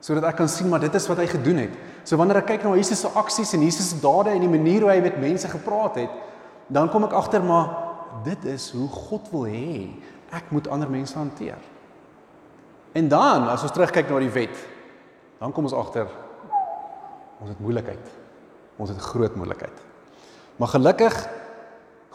[0.02, 1.78] Sodat ek kan sien maar dit is wat hy gedoen het.
[2.02, 4.82] So wanneer ek kyk na Jesus se aksies en Jesus se dade en die manier
[4.82, 6.20] hoe hy met mense gepraat het,
[6.74, 7.70] dan kom ek agter maar
[8.26, 9.94] dit is hoe God wil hê
[10.34, 11.62] ek moet ander mense hanteer.
[12.98, 14.58] En dan as ons terugkyk na die wet,
[15.38, 16.10] dan kom ons agter
[17.40, 18.14] Ons het moeilikheid.
[18.78, 19.84] Ons het groot moeilikheid.
[20.56, 21.18] Maar gelukkig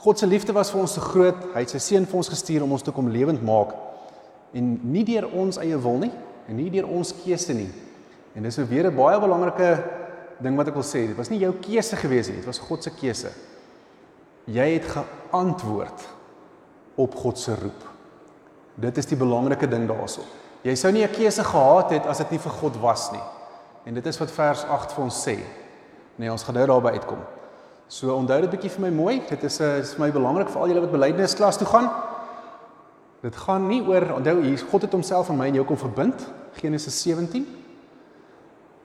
[0.01, 1.41] God se liefde was vir ons te groot.
[1.53, 3.75] Hy het sy seun vir ons gestuur om ons te kom lewend maak
[4.57, 6.11] en nie deur ons eie wil nie
[6.49, 7.69] en nie deur ons keuse nie.
[8.35, 9.85] En dis weer 'n baie belangrike
[10.41, 11.07] ding wat ek wil sê.
[11.07, 13.31] Dit was nie jou keuse gewees nie, dit was God se keuse.
[14.47, 16.09] Jy het geantwoord
[16.97, 17.85] op God se roep.
[18.75, 20.25] Dit is die belangrike ding daaroor.
[20.63, 23.40] Jy sou nie 'n keuse gehad het as dit nie vir God was nie.
[23.85, 25.37] En dit is wat vers 8 vir ons sê.
[26.21, 27.21] Nee, ons gaan nou daarby uitkom.
[27.91, 29.15] So onthou dit bietjie vir my mooi.
[29.29, 31.91] Dit is 'n is vir my belangrik vir al julle wat belydenis klas toe gaan.
[33.23, 36.33] Dit gaan nie oor onthou hier God het homself aan my en jou kom verbind.
[36.53, 37.47] Genesis 17.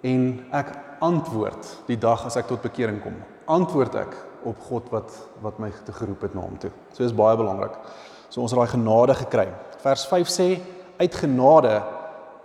[0.01, 3.15] En ek antwoord die dag as ek tot bekering kom.
[3.45, 6.71] Antwoord ek op God wat wat my te geroep het na hom toe.
[6.93, 7.73] So is baie belangrik.
[8.29, 9.47] So ons het daai genade gekry.
[9.81, 10.59] Vers 5 sê
[10.97, 11.83] uit genade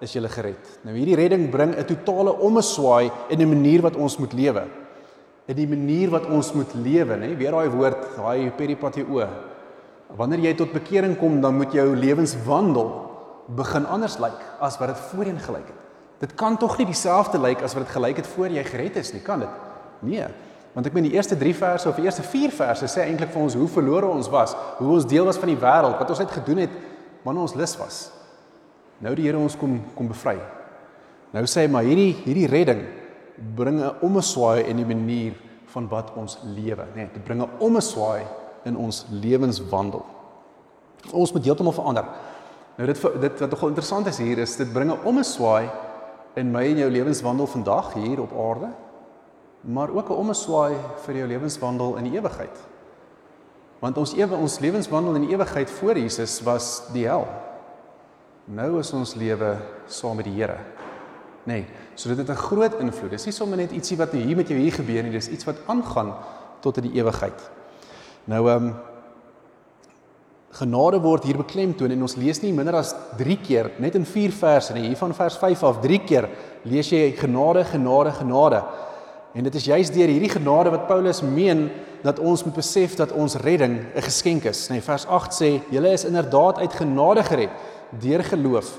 [0.00, 0.78] is jy gered.
[0.84, 4.64] Nou hierdie redding bring 'n totale ommeswaai in 'n manier wat ons moet lewe.
[5.46, 7.36] In die manier wat ons moet lewe, nê?
[7.36, 9.26] Weer daai woord, daai peripateo.
[10.16, 13.10] Wanneer jy tot bekering kom, dan moet jou lewenswandel
[13.56, 15.80] begin anders lyk as wat dit voorheen gelyk het.
[16.20, 19.12] Dit kan tog nie dieselfde lyk as wat dit gelyk het voor jy gered is
[19.12, 19.48] nie, kan dit?
[20.00, 20.26] Nee.
[20.74, 23.42] Want ek meen die eerste 3 verse of die eerste 4 verse sê eintlik vir
[23.42, 26.30] ons hoe verlore ons was, hoe ons deel was van die wêreld, wat ons net
[26.30, 26.76] gedoen het
[27.24, 27.98] wanneer ons lus was.
[29.00, 30.36] Nou die Here ons kom kom bevry.
[31.32, 32.82] Nou sê hy maar hierdie hierdie redding
[33.56, 35.34] bring 'n omeswaai in die manier
[35.66, 36.96] van wat ons lewe, né?
[36.96, 38.24] Nee, dit bring 'n omeswaai
[38.64, 40.04] in ons lewenswandel.
[41.12, 42.04] Ons moet heeltemal verander.
[42.76, 45.70] Nou dit dit wat nogal interessant is hier is dit bring 'n omeswaai
[46.36, 48.68] in my en jou lewenswandel vandag hier op aarde,
[49.60, 52.56] maar ook 'n omeswaai vir jou lewenswandel in die ewigheid.
[53.78, 57.26] Want ons ewe ons lewenswandel in die ewigheid voor Jesus was die hel.
[58.50, 59.52] Nou is ons lewe
[59.86, 60.58] saam met die Here.
[61.46, 61.60] Nê.
[61.60, 63.10] Nee, so dit het 'n groot invloed.
[63.10, 65.56] Dis nie sommer net ietsie wat hier met jou hier gebeur nie, dis iets wat
[65.66, 66.14] aangaan
[66.60, 67.50] tot in die ewigheid.
[68.24, 68.74] Nou ehm um,
[70.50, 74.32] genade word hier beklemtoon en ons lees nie minder as 3 keer net in 4
[74.32, 74.88] verse nie.
[74.88, 76.28] Hier van vers 5 af 3 keer
[76.62, 78.64] lees jy genade, genade, genade.
[79.34, 81.70] En dit is juis deur hierdie genade wat Paulus meen
[82.02, 84.68] dat ons moet besef dat ons redding 'n geskenk is.
[84.68, 87.50] Nê, nee, vers 8 sê: "Julle is inderdaad uit genade gered."
[87.98, 88.78] Deur geloof.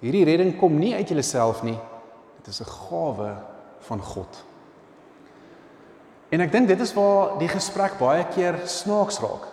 [0.00, 1.78] Hierdie redding kom nie uit jouself nie.
[2.38, 3.36] Dit is 'n gawe
[3.80, 4.44] van God.
[6.28, 9.46] En ek dink dit is waar die gesprek baie keer snaaks raak.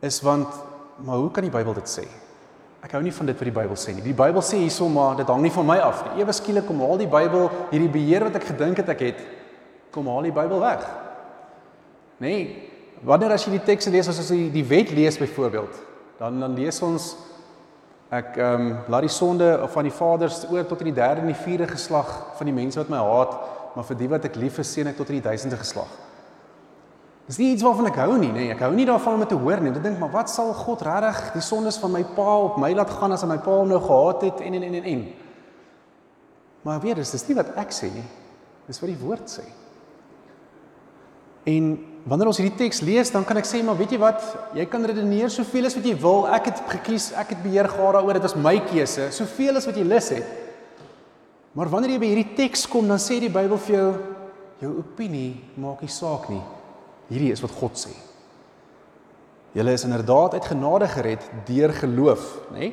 [0.00, 0.48] Is want
[0.96, 2.04] maar hoe kan die Bybel dit sê?
[2.82, 4.02] Ek hou nie van dit wat die Bybel sê nie.
[4.02, 6.22] Die Bybel sê hierso maar dit hang nie van my af nie.
[6.22, 9.22] Ewe skielik kom al die Bybel hierdie beheer wat ek gedink het ek het,
[9.94, 10.84] kom haal die Bybel weg.
[12.18, 12.70] Nee,
[13.06, 15.74] wanneer as jy die teks lees as ons die, die wet lees byvoorbeeld,
[16.18, 17.12] dan dan lees ons
[18.08, 21.28] Ek ehm um, laat die sonde van die vaders oor tot in die derde en
[21.28, 23.34] die vierde geslag van die mense wat my haat,
[23.74, 25.90] maar vir die wat ek lief is, seën ek tot in die duisende geslag.
[27.28, 28.46] Dis nie iets waarvan ek hou nie, nê.
[28.46, 28.54] Nee.
[28.54, 29.74] Ek hou nie daarvan om dit te hoor nie.
[29.74, 32.94] Ek dink maar wat sal God regtig die sondes van my pa op my laat
[32.96, 35.02] gaan as hy my pa hom nou gehaat het en en en en en.
[36.64, 38.06] Maar weer, dis nie wat ek sê nie.
[38.68, 39.44] Dis wat die woord sê.
[41.52, 41.68] En
[42.08, 44.22] wanneer ons hierdie teks lees, dan kan ek sê maar weet jy wat,
[44.56, 46.26] jy kan redeneer soveel as wat jy wil.
[46.32, 48.18] Ek het gekies, ek het beheer gehad daaroor.
[48.18, 49.10] Dit was my keuse.
[49.12, 50.36] Soveel as wat jy lus het.
[51.58, 53.88] Maar wanneer jy by hierdie teks kom, dan sê die Bybel vir jou
[54.58, 56.42] jou opinie maak nie saak nie.
[57.08, 57.92] Hierdie is wat God sê.
[59.56, 62.68] Julle is inderdaad uit genade gered deur geloof, nê?
[62.68, 62.72] Nee?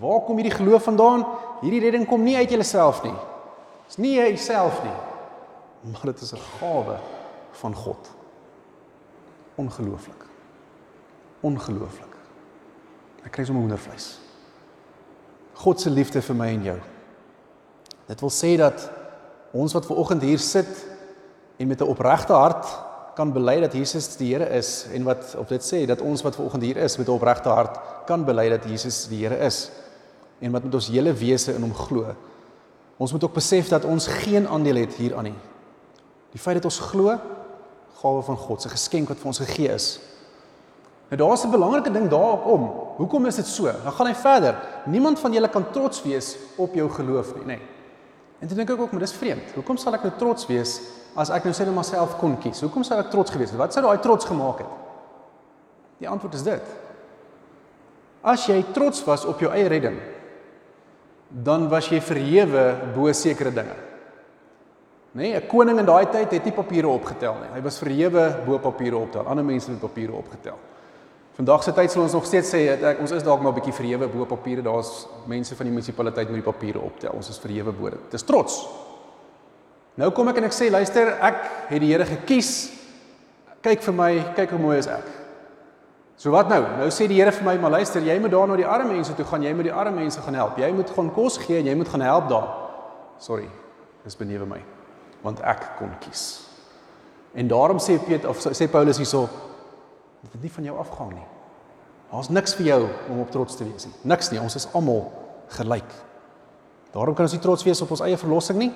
[0.00, 1.24] Waar kom hierdie geloof vandaan?
[1.64, 3.16] Hierdie redding kom nie uit jouself nie.
[3.16, 4.94] Dit is nie jy self nie.
[5.90, 6.96] Maar dit is 'n gawe
[7.62, 8.19] van God.
[9.60, 10.24] Ongelooflik.
[11.44, 12.16] Ongelooflik.
[13.24, 14.14] Ek kry sommer hoendervleis.
[15.60, 16.78] God se liefde vir my en jou.
[18.08, 18.86] Dit wil sê dat
[19.52, 20.70] ons wat ver oggend hier sit
[21.60, 22.66] en met 'n opregte hart
[23.14, 26.34] kan bely dat Jesus die Here is en wat op dit sê dat ons wat
[26.34, 29.70] ver oggend hier is met 'n opregte hart kan bely dat Jesus die Here is
[30.40, 32.14] en wat met ons hele wese in hom glo.
[32.96, 35.38] Ons moet ook besef dat ons geen aandeel het hieraan nie.
[36.30, 37.18] Die feit dat ons glo,
[38.00, 40.00] gawe van God, se geskenk wat vir ons gegee is.
[41.10, 42.96] Nou daar's 'n belangrike ding daarop.
[42.96, 43.64] Hoekom is dit so?
[43.64, 44.56] Dan gaan hy verder.
[44.86, 47.46] Niemand van julle kan trots wees op jou geloof nie, nê.
[47.46, 47.60] Nee.
[48.38, 49.52] En toe dink ek ook, maar dis vreemd.
[49.54, 50.80] Hoekom sal ek nou trots wees
[51.16, 52.60] as ek nou sê net myself kon kies?
[52.60, 53.58] Hoekom sou ek trots gewees het?
[53.58, 54.72] Wat sou daai trots gemaak het?
[55.98, 56.62] Die antwoord is dit.
[58.22, 59.98] As jy trots was op jou eie redding,
[61.28, 63.89] dan was jy verhewe bo sekere dinge.
[65.12, 67.48] Nee, 'n koning in daai tyd het nie papiere opgetel nie.
[67.54, 69.26] Hy was verhewe bo papiere optel.
[69.26, 70.58] Ander mense het papiere opgetel.
[71.34, 73.72] Vandag se tyd sal ons nog steeds sê ek, ons is dalk maar 'n bietjie
[73.72, 74.62] verhewe bo papiere.
[74.62, 77.12] Daar's mense van die munisipaliteit met die papiere optel.
[77.12, 78.10] Ons is verhewe bo dit.
[78.10, 78.68] Dis trots.
[79.94, 81.36] Nou kom ek en ek sê luister, ek
[81.68, 82.70] het die Here gekies.
[83.62, 85.04] Kyk vir my, kyk hoe mooi is ek.
[86.16, 86.62] So wat nou?
[86.78, 89.14] Nou sê die Here vir my, maar luister, jy moet daar na die arme mense
[89.14, 90.58] toe gaan, jy moet die arme mense gaan help.
[90.58, 92.48] Jy moet gaan kos gee en jy moet gaan help daar.
[93.18, 93.48] Sorry.
[94.04, 94.79] Dis benewe my.
[95.22, 96.46] Want ek kon kies.
[97.34, 99.28] En daarom sê Piet of sê Paulus hierso,
[100.22, 101.28] dit het nie van jou afgehang nie.
[102.10, 102.80] Daar's niks vir jou
[103.12, 103.94] om op trots te wees nie.
[104.10, 104.40] Niks nie.
[104.42, 105.04] Ons is almal
[105.54, 105.92] gelyk.
[106.94, 108.72] Daarom kan ons nie trots wees op ons eie verlossing nie.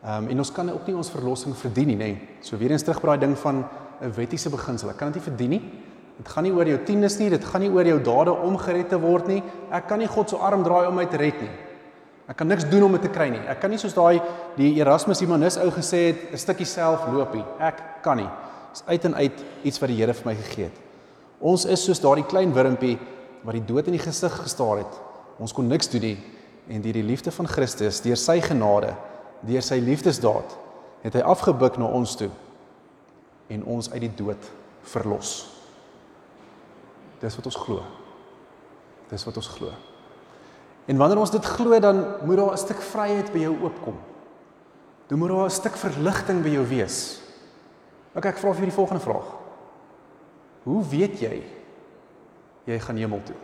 [0.00, 2.10] Ehm um, en ons kan ook nie ons verlossing verdien nie, nê.
[2.46, 3.64] So weer eens terug by daai ding van
[4.00, 4.90] 'n wettiese beginsel.
[4.90, 5.62] Ek kan dit nie verdien nie.
[6.16, 8.88] Dit gaan nie oor jou tiendes nie, dit gaan nie oor jou dade om gered
[8.88, 9.42] te word nie.
[9.70, 11.50] Ek kan nie God se arm draai om my te red nie.
[12.30, 13.42] Ek kan niks doen om dit te kry nie.
[13.50, 14.20] Ek kan nie soos daai
[14.54, 17.44] die Erasmus Imanus ou gesê het, 'n stukkie self loop nie.
[17.58, 18.30] Ek kan nie.
[18.70, 20.78] Dis uit en uit iets wat die Here vir my gegee het.
[21.40, 22.98] Ons is soos daardie klein wurmpie
[23.42, 25.00] wat die dood in die gesig gestaar het.
[25.38, 26.18] Ons kon niks doen nie
[26.68, 28.94] en deur die liefde van Christus, deur sy genade,
[29.42, 30.56] deur sy liefdesdaad,
[31.02, 32.30] het hy afgebuk na ons toe
[33.48, 34.50] en ons uit die dood
[34.82, 35.50] verlos.
[37.20, 37.82] Dis wat ons glo.
[39.10, 39.89] Dis wat ons glo.
[40.90, 43.96] En wanneer ons dit glo, dan moet daar 'n stuk vryheid by jou oopkom.
[45.06, 47.22] Dan moet daar 'n stuk verligting by jou wees.
[48.14, 49.36] Ok, ek vra vir die volgende vraag.
[50.62, 51.42] Hoe weet jy
[52.64, 53.36] jy gaan hemel toe?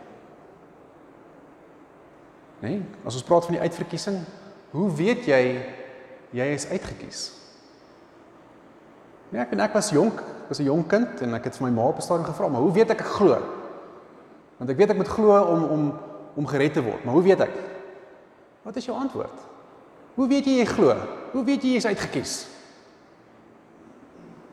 [2.59, 4.17] Nee, as ons praat van die uitverkiesing,
[4.69, 5.65] hoe weet jy
[6.29, 7.31] jy is uitgekies?
[9.29, 11.73] Nee, ek en ek was jonk, was 'n jong kind en ek het vir my
[11.73, 13.37] ma op 'n stadium gevra, maar hoe weet ek ek glo?
[14.57, 15.93] Want ek weet ek moet glo om om
[16.37, 17.03] om gered te word.
[17.03, 17.53] Maar hoe weet ek?
[18.67, 19.45] Wat is jou antwoord?
[20.17, 20.93] Hoe weet jy jy glo?
[21.33, 22.33] Hoe weet jy jy is uitget kies?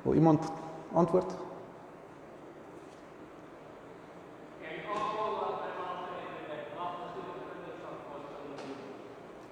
[0.04, 0.48] Wil iemand
[0.96, 1.36] antwoord?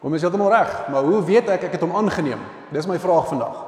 [0.02, 2.40] Kom is heeltemal reg, maar hoe weet ek ek het hom aangeneem?
[2.74, 3.60] Dis my vraag vandag.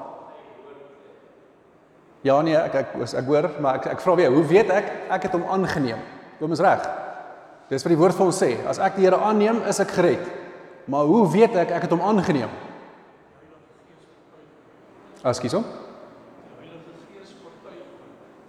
[2.26, 4.88] Ja nee, ek ek ek, ek hoor, maar ek ek vra weer, hoe weet ek
[5.14, 6.00] ek het hom aangeneem?
[6.40, 7.03] Kom ons reg.
[7.74, 8.52] Dis wat die woord vir ons sê.
[8.70, 10.22] As ek die Here aanneem, is ek gered.
[10.86, 12.52] Maar hoe weet ek ek het hom aangeneem?
[15.26, 15.64] Askies hom.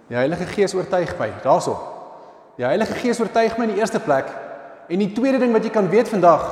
[0.06, 1.32] Die Heilige Gees oortuig my.
[1.42, 1.74] Daarso.
[2.60, 4.30] Die Heilige Gees oortuig my in die eerste plek.
[4.86, 6.44] En die tweede ding wat jy kan weet vandag,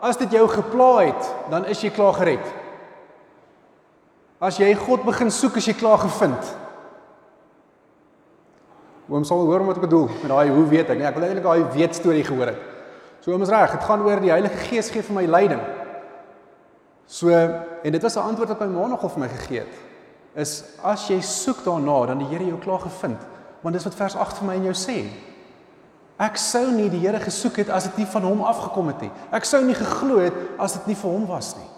[0.00, 2.46] as dit jou gepla het, dan is jy klaar gered.
[4.40, 6.54] As jy God begin soek, is jy klaar gevind.
[9.08, 10.98] Oom sal hoor wat ek bedoel met daai hoe weet ek?
[10.98, 12.60] Nee, ek wil eintlik daai weet storie gehoor het.
[13.20, 15.60] So oom is reg, dit gaan oor die Heilige Gees gee vir my leiding.
[17.06, 19.74] So en dit was 'n antwoord wat my ma nogal vir my gegee het.
[20.34, 23.20] Is as jy soek daarna, dan die Here jou klaar gevind.
[23.62, 25.04] Want dis wat vers 8 vir my en jou sê.
[26.18, 29.10] Ek sou nie die Here gesoek het as dit nie van hom afgekom het nie.
[29.32, 31.68] Ek sou nie geglo het as dit nie vir hom was nie.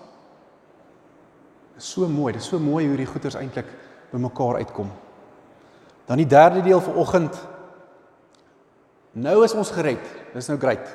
[1.75, 3.67] Dit is so mooi, dit is so mooi hoe die goeters eintlik
[4.12, 4.91] bymekaar uitkom.
[6.07, 7.37] Dan die derde deel vanoggend.
[9.12, 10.03] Nou is ons gered.
[10.35, 10.87] Dis nou great.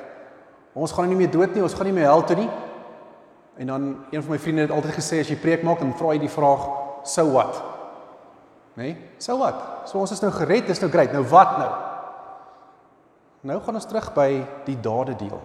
[0.72, 2.48] Ons gaan nie meer dood nie, ons gaan nie meer hel toe nie.
[3.60, 6.14] En dan een van my vriende het altyd gesê as jy preek maak, dan vra
[6.14, 6.68] jy die vraag,
[7.04, 7.62] "So what?"
[8.74, 8.82] Né?
[8.82, 8.96] Nee?
[9.18, 9.82] So what?
[9.84, 11.12] So ons is nou gered, dis nou great.
[11.12, 11.70] Nou wat nou?
[13.40, 15.40] Nou gaan ons terug by die dade deel.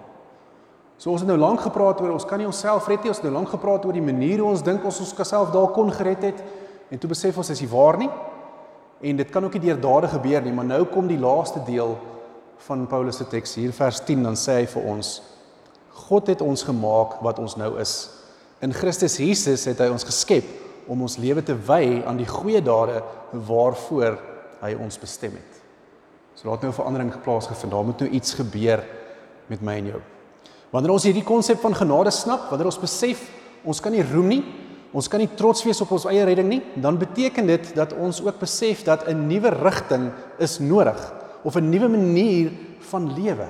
[0.97, 3.09] So ons het nou lank gepraat oor ons kan nie onsself red nie.
[3.09, 5.67] Ons het nou lank gepraat oor die manier hoe ons dink ons ons self daar
[5.75, 6.43] kon gered het
[6.89, 8.09] en toe besef ons is nie waar nie.
[9.01, 11.97] En dit kan ook nie deur dade gebeur nie, maar nou kom die laaste deel
[12.65, 15.17] van Paulus se teks hier vers 10 dan sê hy vir ons
[16.07, 18.09] God het ons gemaak wat ons nou is.
[18.61, 20.45] In Christus Jesus het hy ons geskep
[20.89, 23.01] om ons lewe te wy aan die goeie dade
[23.47, 24.17] waarvoor
[24.61, 25.57] hy ons bestem het.
[26.37, 27.71] So laat nou 'n verandering geplaas gevind.
[27.71, 28.83] Daar moet nou iets gebeur
[29.47, 30.01] met my en jou.
[30.71, 33.29] Wanneer ons hierdie konsep van genade snap, wanneer ons besef
[33.63, 34.43] ons kan nie roem nie,
[34.91, 38.21] ons kan nie trots wees op ons eie redding nie, dan beteken dit dat ons
[38.23, 43.47] ook besef dat 'n nuwe rigting is nodig of 'n nuwe manier van lewe.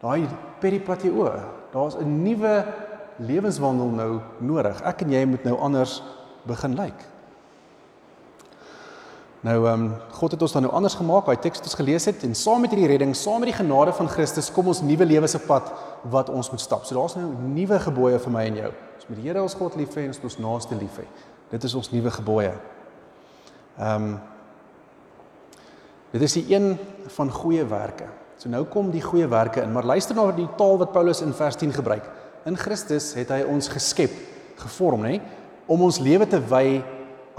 [0.00, 0.26] Daai
[0.60, 1.32] peripateo,
[1.72, 2.64] daar's 'n nuwe
[3.16, 4.82] lewenswandel nou nodig.
[4.82, 6.02] Ek en jy moet nou anders
[6.46, 6.84] begin lyk.
[6.84, 7.12] Like.
[9.42, 12.04] Nou ehm um, God het ons dan nou anders gemaak, daai teks wat ons gelees
[12.06, 15.04] het en saam met hierdie redding, saam met die genade van Christus kom ons nuwe
[15.04, 15.72] lewe se pad
[16.14, 16.84] wat ons moet stap.
[16.86, 18.70] So daar's nou nuwe gebooie vir my en jou.
[19.02, 21.04] Ons moet die Here ons God lief hê en ons naaste lief hê.
[21.50, 22.52] Dit is ons nuwe gebooie.
[23.78, 24.20] Ehm um,
[26.12, 26.74] Dit is die een
[27.16, 28.04] van goeie werke.
[28.36, 31.32] So nou kom die goeie werke in, maar luister na die taal wat Paulus in
[31.32, 32.04] vers 10 gebruik.
[32.44, 34.12] In Christus het hy ons geskep,
[34.60, 35.22] gevorm, nê,
[35.64, 36.82] om ons lewe te wy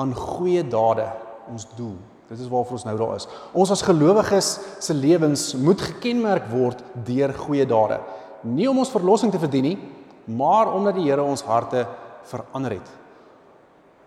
[0.01, 1.05] aan goeie dade
[1.53, 1.93] ons doel.
[2.31, 3.29] Dit is waarvoor ons nou daar is.
[3.53, 8.01] Ons as gelowiges se lewens moet gekenmerk word deur goeie dade.
[8.41, 9.77] Nie om ons verlossing te verdien nie,
[10.25, 11.87] maar omdat die Here ons harte
[12.23, 12.93] verander het.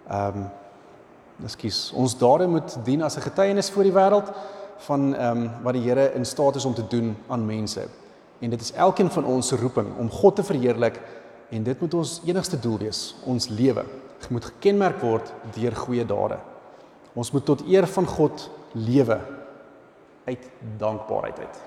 [0.08, 0.48] Ehm um,
[1.44, 1.92] Ekskuus.
[1.92, 4.32] Ons dade moet dien as 'n getuienis voor die wêreld
[4.76, 7.88] van ehm um, wat die Here in staat is om te doen aan mense.
[8.38, 11.00] En dit is elkeen van ons se roeping om God te verheerlik
[11.48, 13.84] en dit moet ons enigste doel wees, ons lewe.
[14.20, 16.38] Dit moet gekenmerk word deur goeie dade.
[17.14, 19.20] Ons moet tot eer van God lewe
[20.24, 21.62] uit dankbaarheid uit.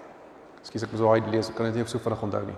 [0.60, 2.58] Ekskuus ek moet daai lees, ek kan dit nie so vinnig onthou nie.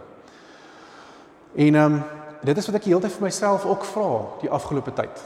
[1.56, 2.04] En ehm um,
[2.42, 4.10] dit is wat ek heeltyd vir myself ook vra
[4.42, 5.24] die afgelope tyd.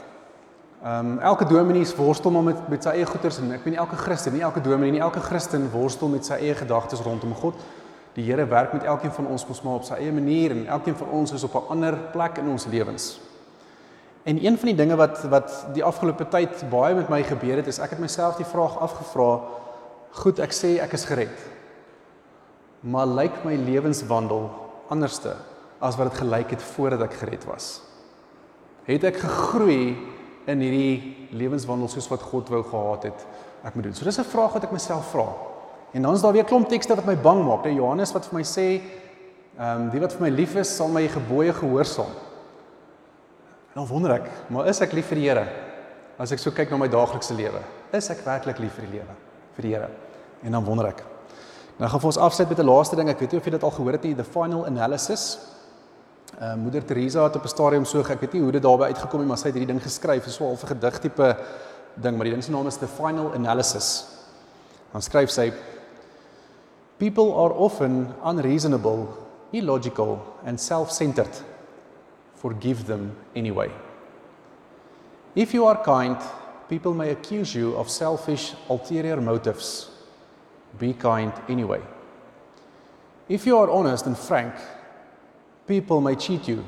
[0.82, 3.82] Ehm um, elke dominee worstel maar met met sy eie goeters en ek weet nie
[3.82, 7.54] elke Christen nie, elke dominee nie, elke Christen worstel met sy eie gedagtes rondom God.
[8.14, 10.96] Die Here werk met elkeen van ons mos maar op sy eie manier en elkeen
[10.96, 13.20] van ons is op 'n ander plek in ons lewens.
[14.24, 17.66] En een van die dinge wat wat die afgelope tyd baie met my gebeur het,
[17.66, 19.40] is ek het myself die vraag afgevra,
[20.10, 21.38] goed, ek sê ek is gered.
[22.80, 24.50] Maar lyk my lewenswandel
[24.88, 25.36] anderste
[25.86, 27.80] as wat dit gelyk het voordat ek gered was?
[28.86, 29.96] Het ek gegroei
[30.46, 33.26] in hierdie lewenswandel soos wat God wou gehad het
[33.66, 33.94] ek moet doen?
[33.94, 35.26] So dis 'n vraag wat ek myself vra.
[35.92, 37.62] En dan is daar weer klomp tekste wat my bang maak.
[37.62, 38.80] Daar Johannes wat vir my sê,
[39.58, 42.12] ehm um, die wat vir my lief is, sal my gebooie gehoorsaam.
[43.72, 45.46] En dan wonder ek, maar is ek lief vir die Here?
[46.18, 47.60] As ek so kyk na my daaglikse lewe,
[47.92, 49.16] is ek werklik lief vir die lewe,
[49.56, 49.88] vir die Here?
[50.42, 51.02] En dan wonder ek.
[51.76, 53.08] Nou gaan vir ons afsluit met 'n laaste ding.
[53.08, 55.38] Ek weet nie of jy dit al gehoor het nie, the final analysis.
[56.40, 59.20] Uh Moeder Teresa het op 'n stadium so, ek weet nie hoe dit daarby uitgekom
[59.20, 61.36] het, maar sy het hierdie ding geskryf, so 'n half 'n gedig tipe
[61.94, 64.06] ding, maar die ding se naam is the final analysis.
[64.92, 65.52] Dan skryf sy
[66.98, 69.06] People are often unreasonable,
[69.50, 71.42] illogical and self-centered
[72.36, 73.70] forgive them anyway.
[75.34, 76.16] If you are kind,
[76.68, 79.90] people may accuse you of selfish, ulterior motives.
[80.78, 81.80] Be kind anyway.
[83.28, 84.54] If you are honest and frank,
[85.66, 86.64] people may cheat you.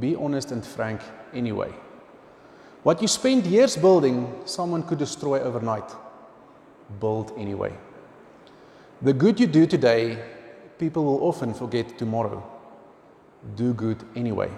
[0.00, 1.00] Be honest and frank
[1.32, 1.72] anyway.
[2.82, 5.90] What you spend years building, someone could destroy overnight.
[7.00, 7.72] Build anyway.
[9.02, 10.22] The good you do today,
[10.78, 12.42] people will often forget tomorrow.
[13.54, 14.50] Do good anyway.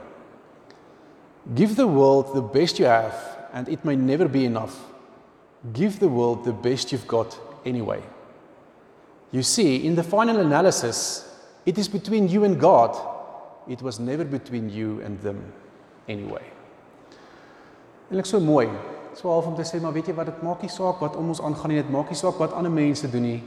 [1.55, 3.15] Give the world the best you have,
[3.53, 4.79] and it may never be enough.
[5.73, 8.03] Give the world the best you've got anyway.
[9.33, 11.25] You see, in the final analysis,
[11.67, 12.97] it is between you and God.
[13.69, 15.43] It was never between you and them
[16.09, 16.45] anyway.
[18.11, 18.69] En ek so mooi.
[19.19, 21.33] So half om te sê, maar weet jy wat dit maak nie saak wat om
[21.35, 23.41] ons aangaan nie, dit maak nie saak wat ander mense doen nie.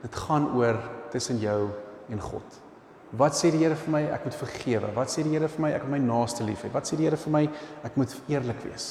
[0.00, 0.80] Dit gaan oor
[1.12, 1.68] tussen jou
[2.10, 2.58] en God.
[3.20, 4.00] Wat sê die Here vir my?
[4.14, 4.90] Ek moet vergewe.
[4.94, 5.70] Wat sê die Here vir my?
[5.74, 6.70] Ek moet my naaste lief hê.
[6.72, 7.42] Wat sê die Here vir my?
[7.86, 8.88] Ek moet eerlik wees.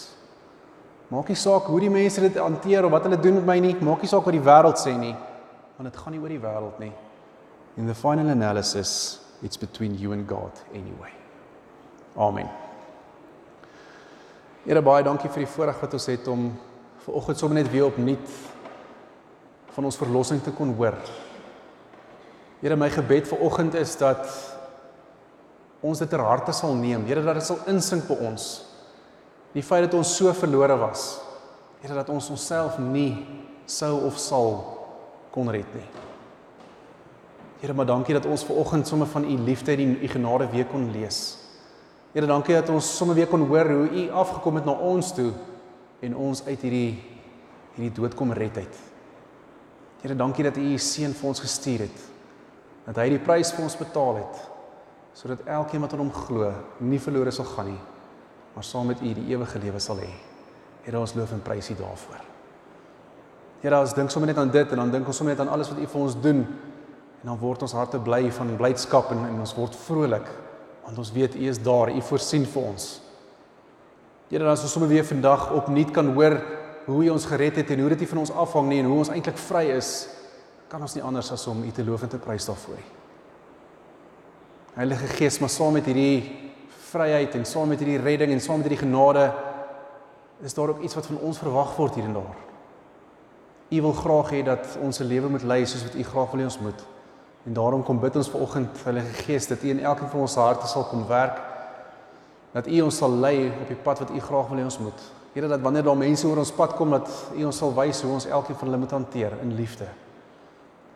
[1.09, 3.73] Maak nie saak hoe die mense dit hanteer of wat hulle doen met my nie.
[3.81, 5.15] Maak nie saak wat die wêreld sê nie.
[5.77, 6.91] Want dit gaan nie oor die wêreld nie.
[7.79, 8.91] In the final analysis,
[9.43, 11.11] it's between you and God anyway.
[12.17, 12.49] Amen.
[14.65, 16.49] Here baie dankie vir die voorreg wat ons het om
[17.05, 18.33] ver oggend sommer net weer opnuut
[19.75, 20.97] van ons verlossing te kon hoor.
[22.59, 24.25] Here my gebed vir oggend is dat
[25.79, 27.05] ons dit ter harte sal neem.
[27.07, 28.49] Here dat dit sal insink by ons.
[29.55, 31.13] Die feit dat ons so verlore was.
[31.79, 33.13] Here dat ons onsself nie
[33.69, 34.59] sou of sal
[35.31, 36.08] kon red nie.
[37.59, 40.65] Here maar dankie dat ons ver oggend sommer van u liefde en u genade weer
[40.65, 41.37] kon lees.
[42.13, 45.31] Here dankie dat ons sommer weer kon hoor hoe u afgekom het na ons toe
[46.01, 46.93] en ons uit hierdie
[47.75, 48.79] hierdie dood kom red het.
[50.01, 52.03] Here, dankie dat U U seun vir ons gestuur het.
[52.87, 54.47] Dat hy die prys vir ons betaal het
[55.19, 56.47] sodat elkeen wat aan hom glo
[56.85, 57.79] nie verlore sal gaan nie,
[58.53, 60.11] maar saam met U die ewige lewe sal hê.
[60.85, 62.21] Here, ons loof en prys U daarvoor.
[63.59, 65.73] Here, ons dink sommer net aan dit en dan dink ons sommer net aan alles
[65.73, 66.45] wat U vir ons doen
[67.21, 70.29] en dan word ons harte bly van blydskap en, en ons word vrolik
[70.89, 72.85] want ons weet U is daar, U voorsien vir ons.
[74.31, 76.39] Here, dan as ons sommer weer vandag opnuut kan hoor
[76.87, 79.11] hoe U ons gered het en hoe dit van ons afhang nie en hoe ons
[79.13, 80.07] eintlik vry is,
[80.69, 82.89] kan ons nie anders as om U te loof en te prys daarvoor nie.
[84.79, 86.23] Heilige Gees, maar saam met hierdie
[86.89, 89.27] vryheid en saam met hierdie redding en saam met hierdie genade
[90.45, 92.37] is daar ook iets wat van ons verwag word hier en daar.
[93.69, 96.41] U wil graag hê dat ons se lewe moet lei soos wat U graag wil
[96.41, 96.85] hê ons moet.
[97.47, 100.67] En daarom kom bid ons vanoggend Heilige Gees dat U in elkeen van ons harte
[100.67, 101.39] sal kom werk.
[102.51, 105.07] Dat U ons sal lei op die pad wat U graag wil hê ons moet.
[105.33, 108.13] Here dat wanneer daar mense oor ons pad kom dat U ons sal wys hoe
[108.17, 109.87] ons elkeen van hulle moet hanteer in liefde.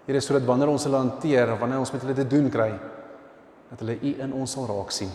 [0.08, 2.72] Here sodat wanneer ons hulle hanteer wanneer ons met hulle te doen kry,
[3.70, 5.12] dat hulle U in ons sal raak sien.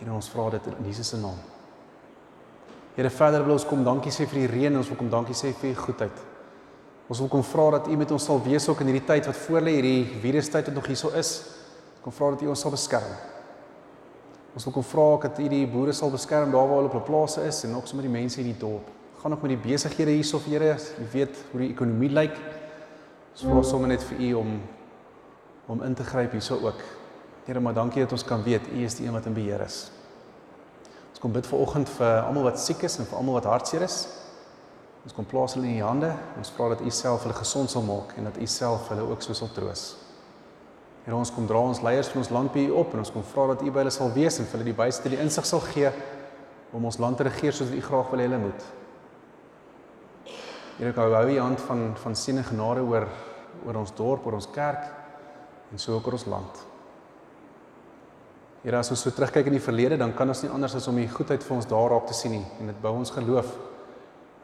[0.00, 1.42] En ons vra dit in Jesus se naam.
[2.94, 5.50] Here verder wil ons kom dankie sê vir die reën, ons wil kom dankie sê
[5.58, 6.22] vir u goedheid.
[7.04, 9.36] Ons wil kom vra dat u met ons sal wees ook in hierdie tyd wat
[9.36, 11.32] voor lê, hierdie virustyd wat nog hierso is.
[12.04, 13.12] Kom vra dat u ons sal beskerm.
[14.54, 17.08] Ons wil kom vra dat u die boere sal beskerm daar waar hulle op hulle
[17.08, 18.88] plase is en ook sommer die mense in die dorp.
[19.20, 22.36] Gaan ook met die besighede hierso Here, jy weet hoe die ekonomie lyk.
[23.34, 24.56] Ons vra sommer net vir u om
[25.66, 26.80] om in te gryp hierso ook.
[27.46, 29.90] Here, maar dankie dat ons kan weet U is die een wat in beheer is.
[31.10, 33.84] Ons kom bid vir oggend vir almal wat siek is en vir almal wat hartseer
[33.84, 34.06] is.
[35.04, 36.10] Ons kom plaas hulle in U hande.
[36.40, 39.22] Ons vra dat U self hulle gesond sal maak en dat U self hulle ook
[39.22, 39.84] so sal troos.
[41.04, 43.24] Here, ons kom dra ons leiers van ons land by U op en ons kom
[43.34, 45.48] vra dat U by hulle sal wees en vir hulle die wysheid en die insig
[45.48, 45.90] sal gee
[46.74, 48.64] om ons land te regeer soos U graag wil hê hulle moet.
[50.78, 53.08] Here, ek hou U hand van van seën en genade oor
[53.64, 54.88] oor ons dorp, oor ons kerk
[55.70, 56.64] en so ook oor ons land.
[58.64, 60.96] Here as ons so terugkyk in die verlede, dan kan ons nie anders as om
[60.96, 63.52] die goedheid vir ons daar raak te sien nie en dit bou ons geloof.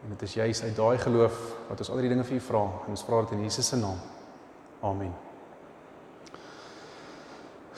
[0.03, 2.63] En dit is juis uit daai geloof wat ons al die dinge vir U vra
[2.63, 3.99] en ons vra dit in Jesus se naam.
[4.81, 5.13] Amen.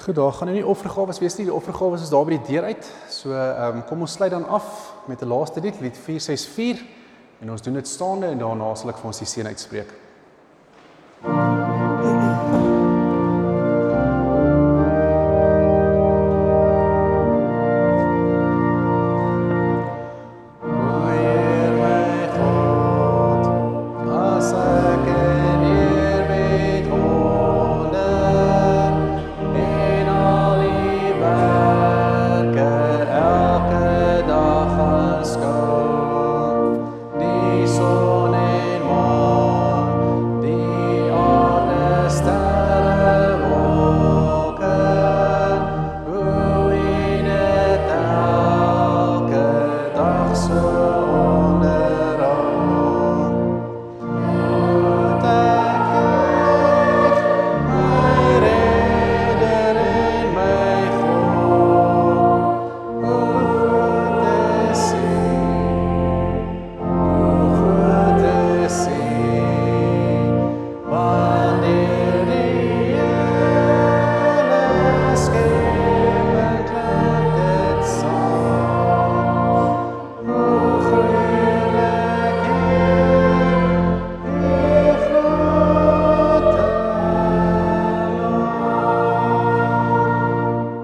[0.03, 1.47] Goed, daar gaan nou nie offergawe wees nie.
[1.47, 2.91] Die offergawe is daar by die deur uit.
[3.09, 6.83] So, ehm um, kom ons sluit dan af met 'n laaste lied, lied 464
[7.41, 9.91] en ons doen dit staande en daarna sal ek vir ons die seën uitspreek.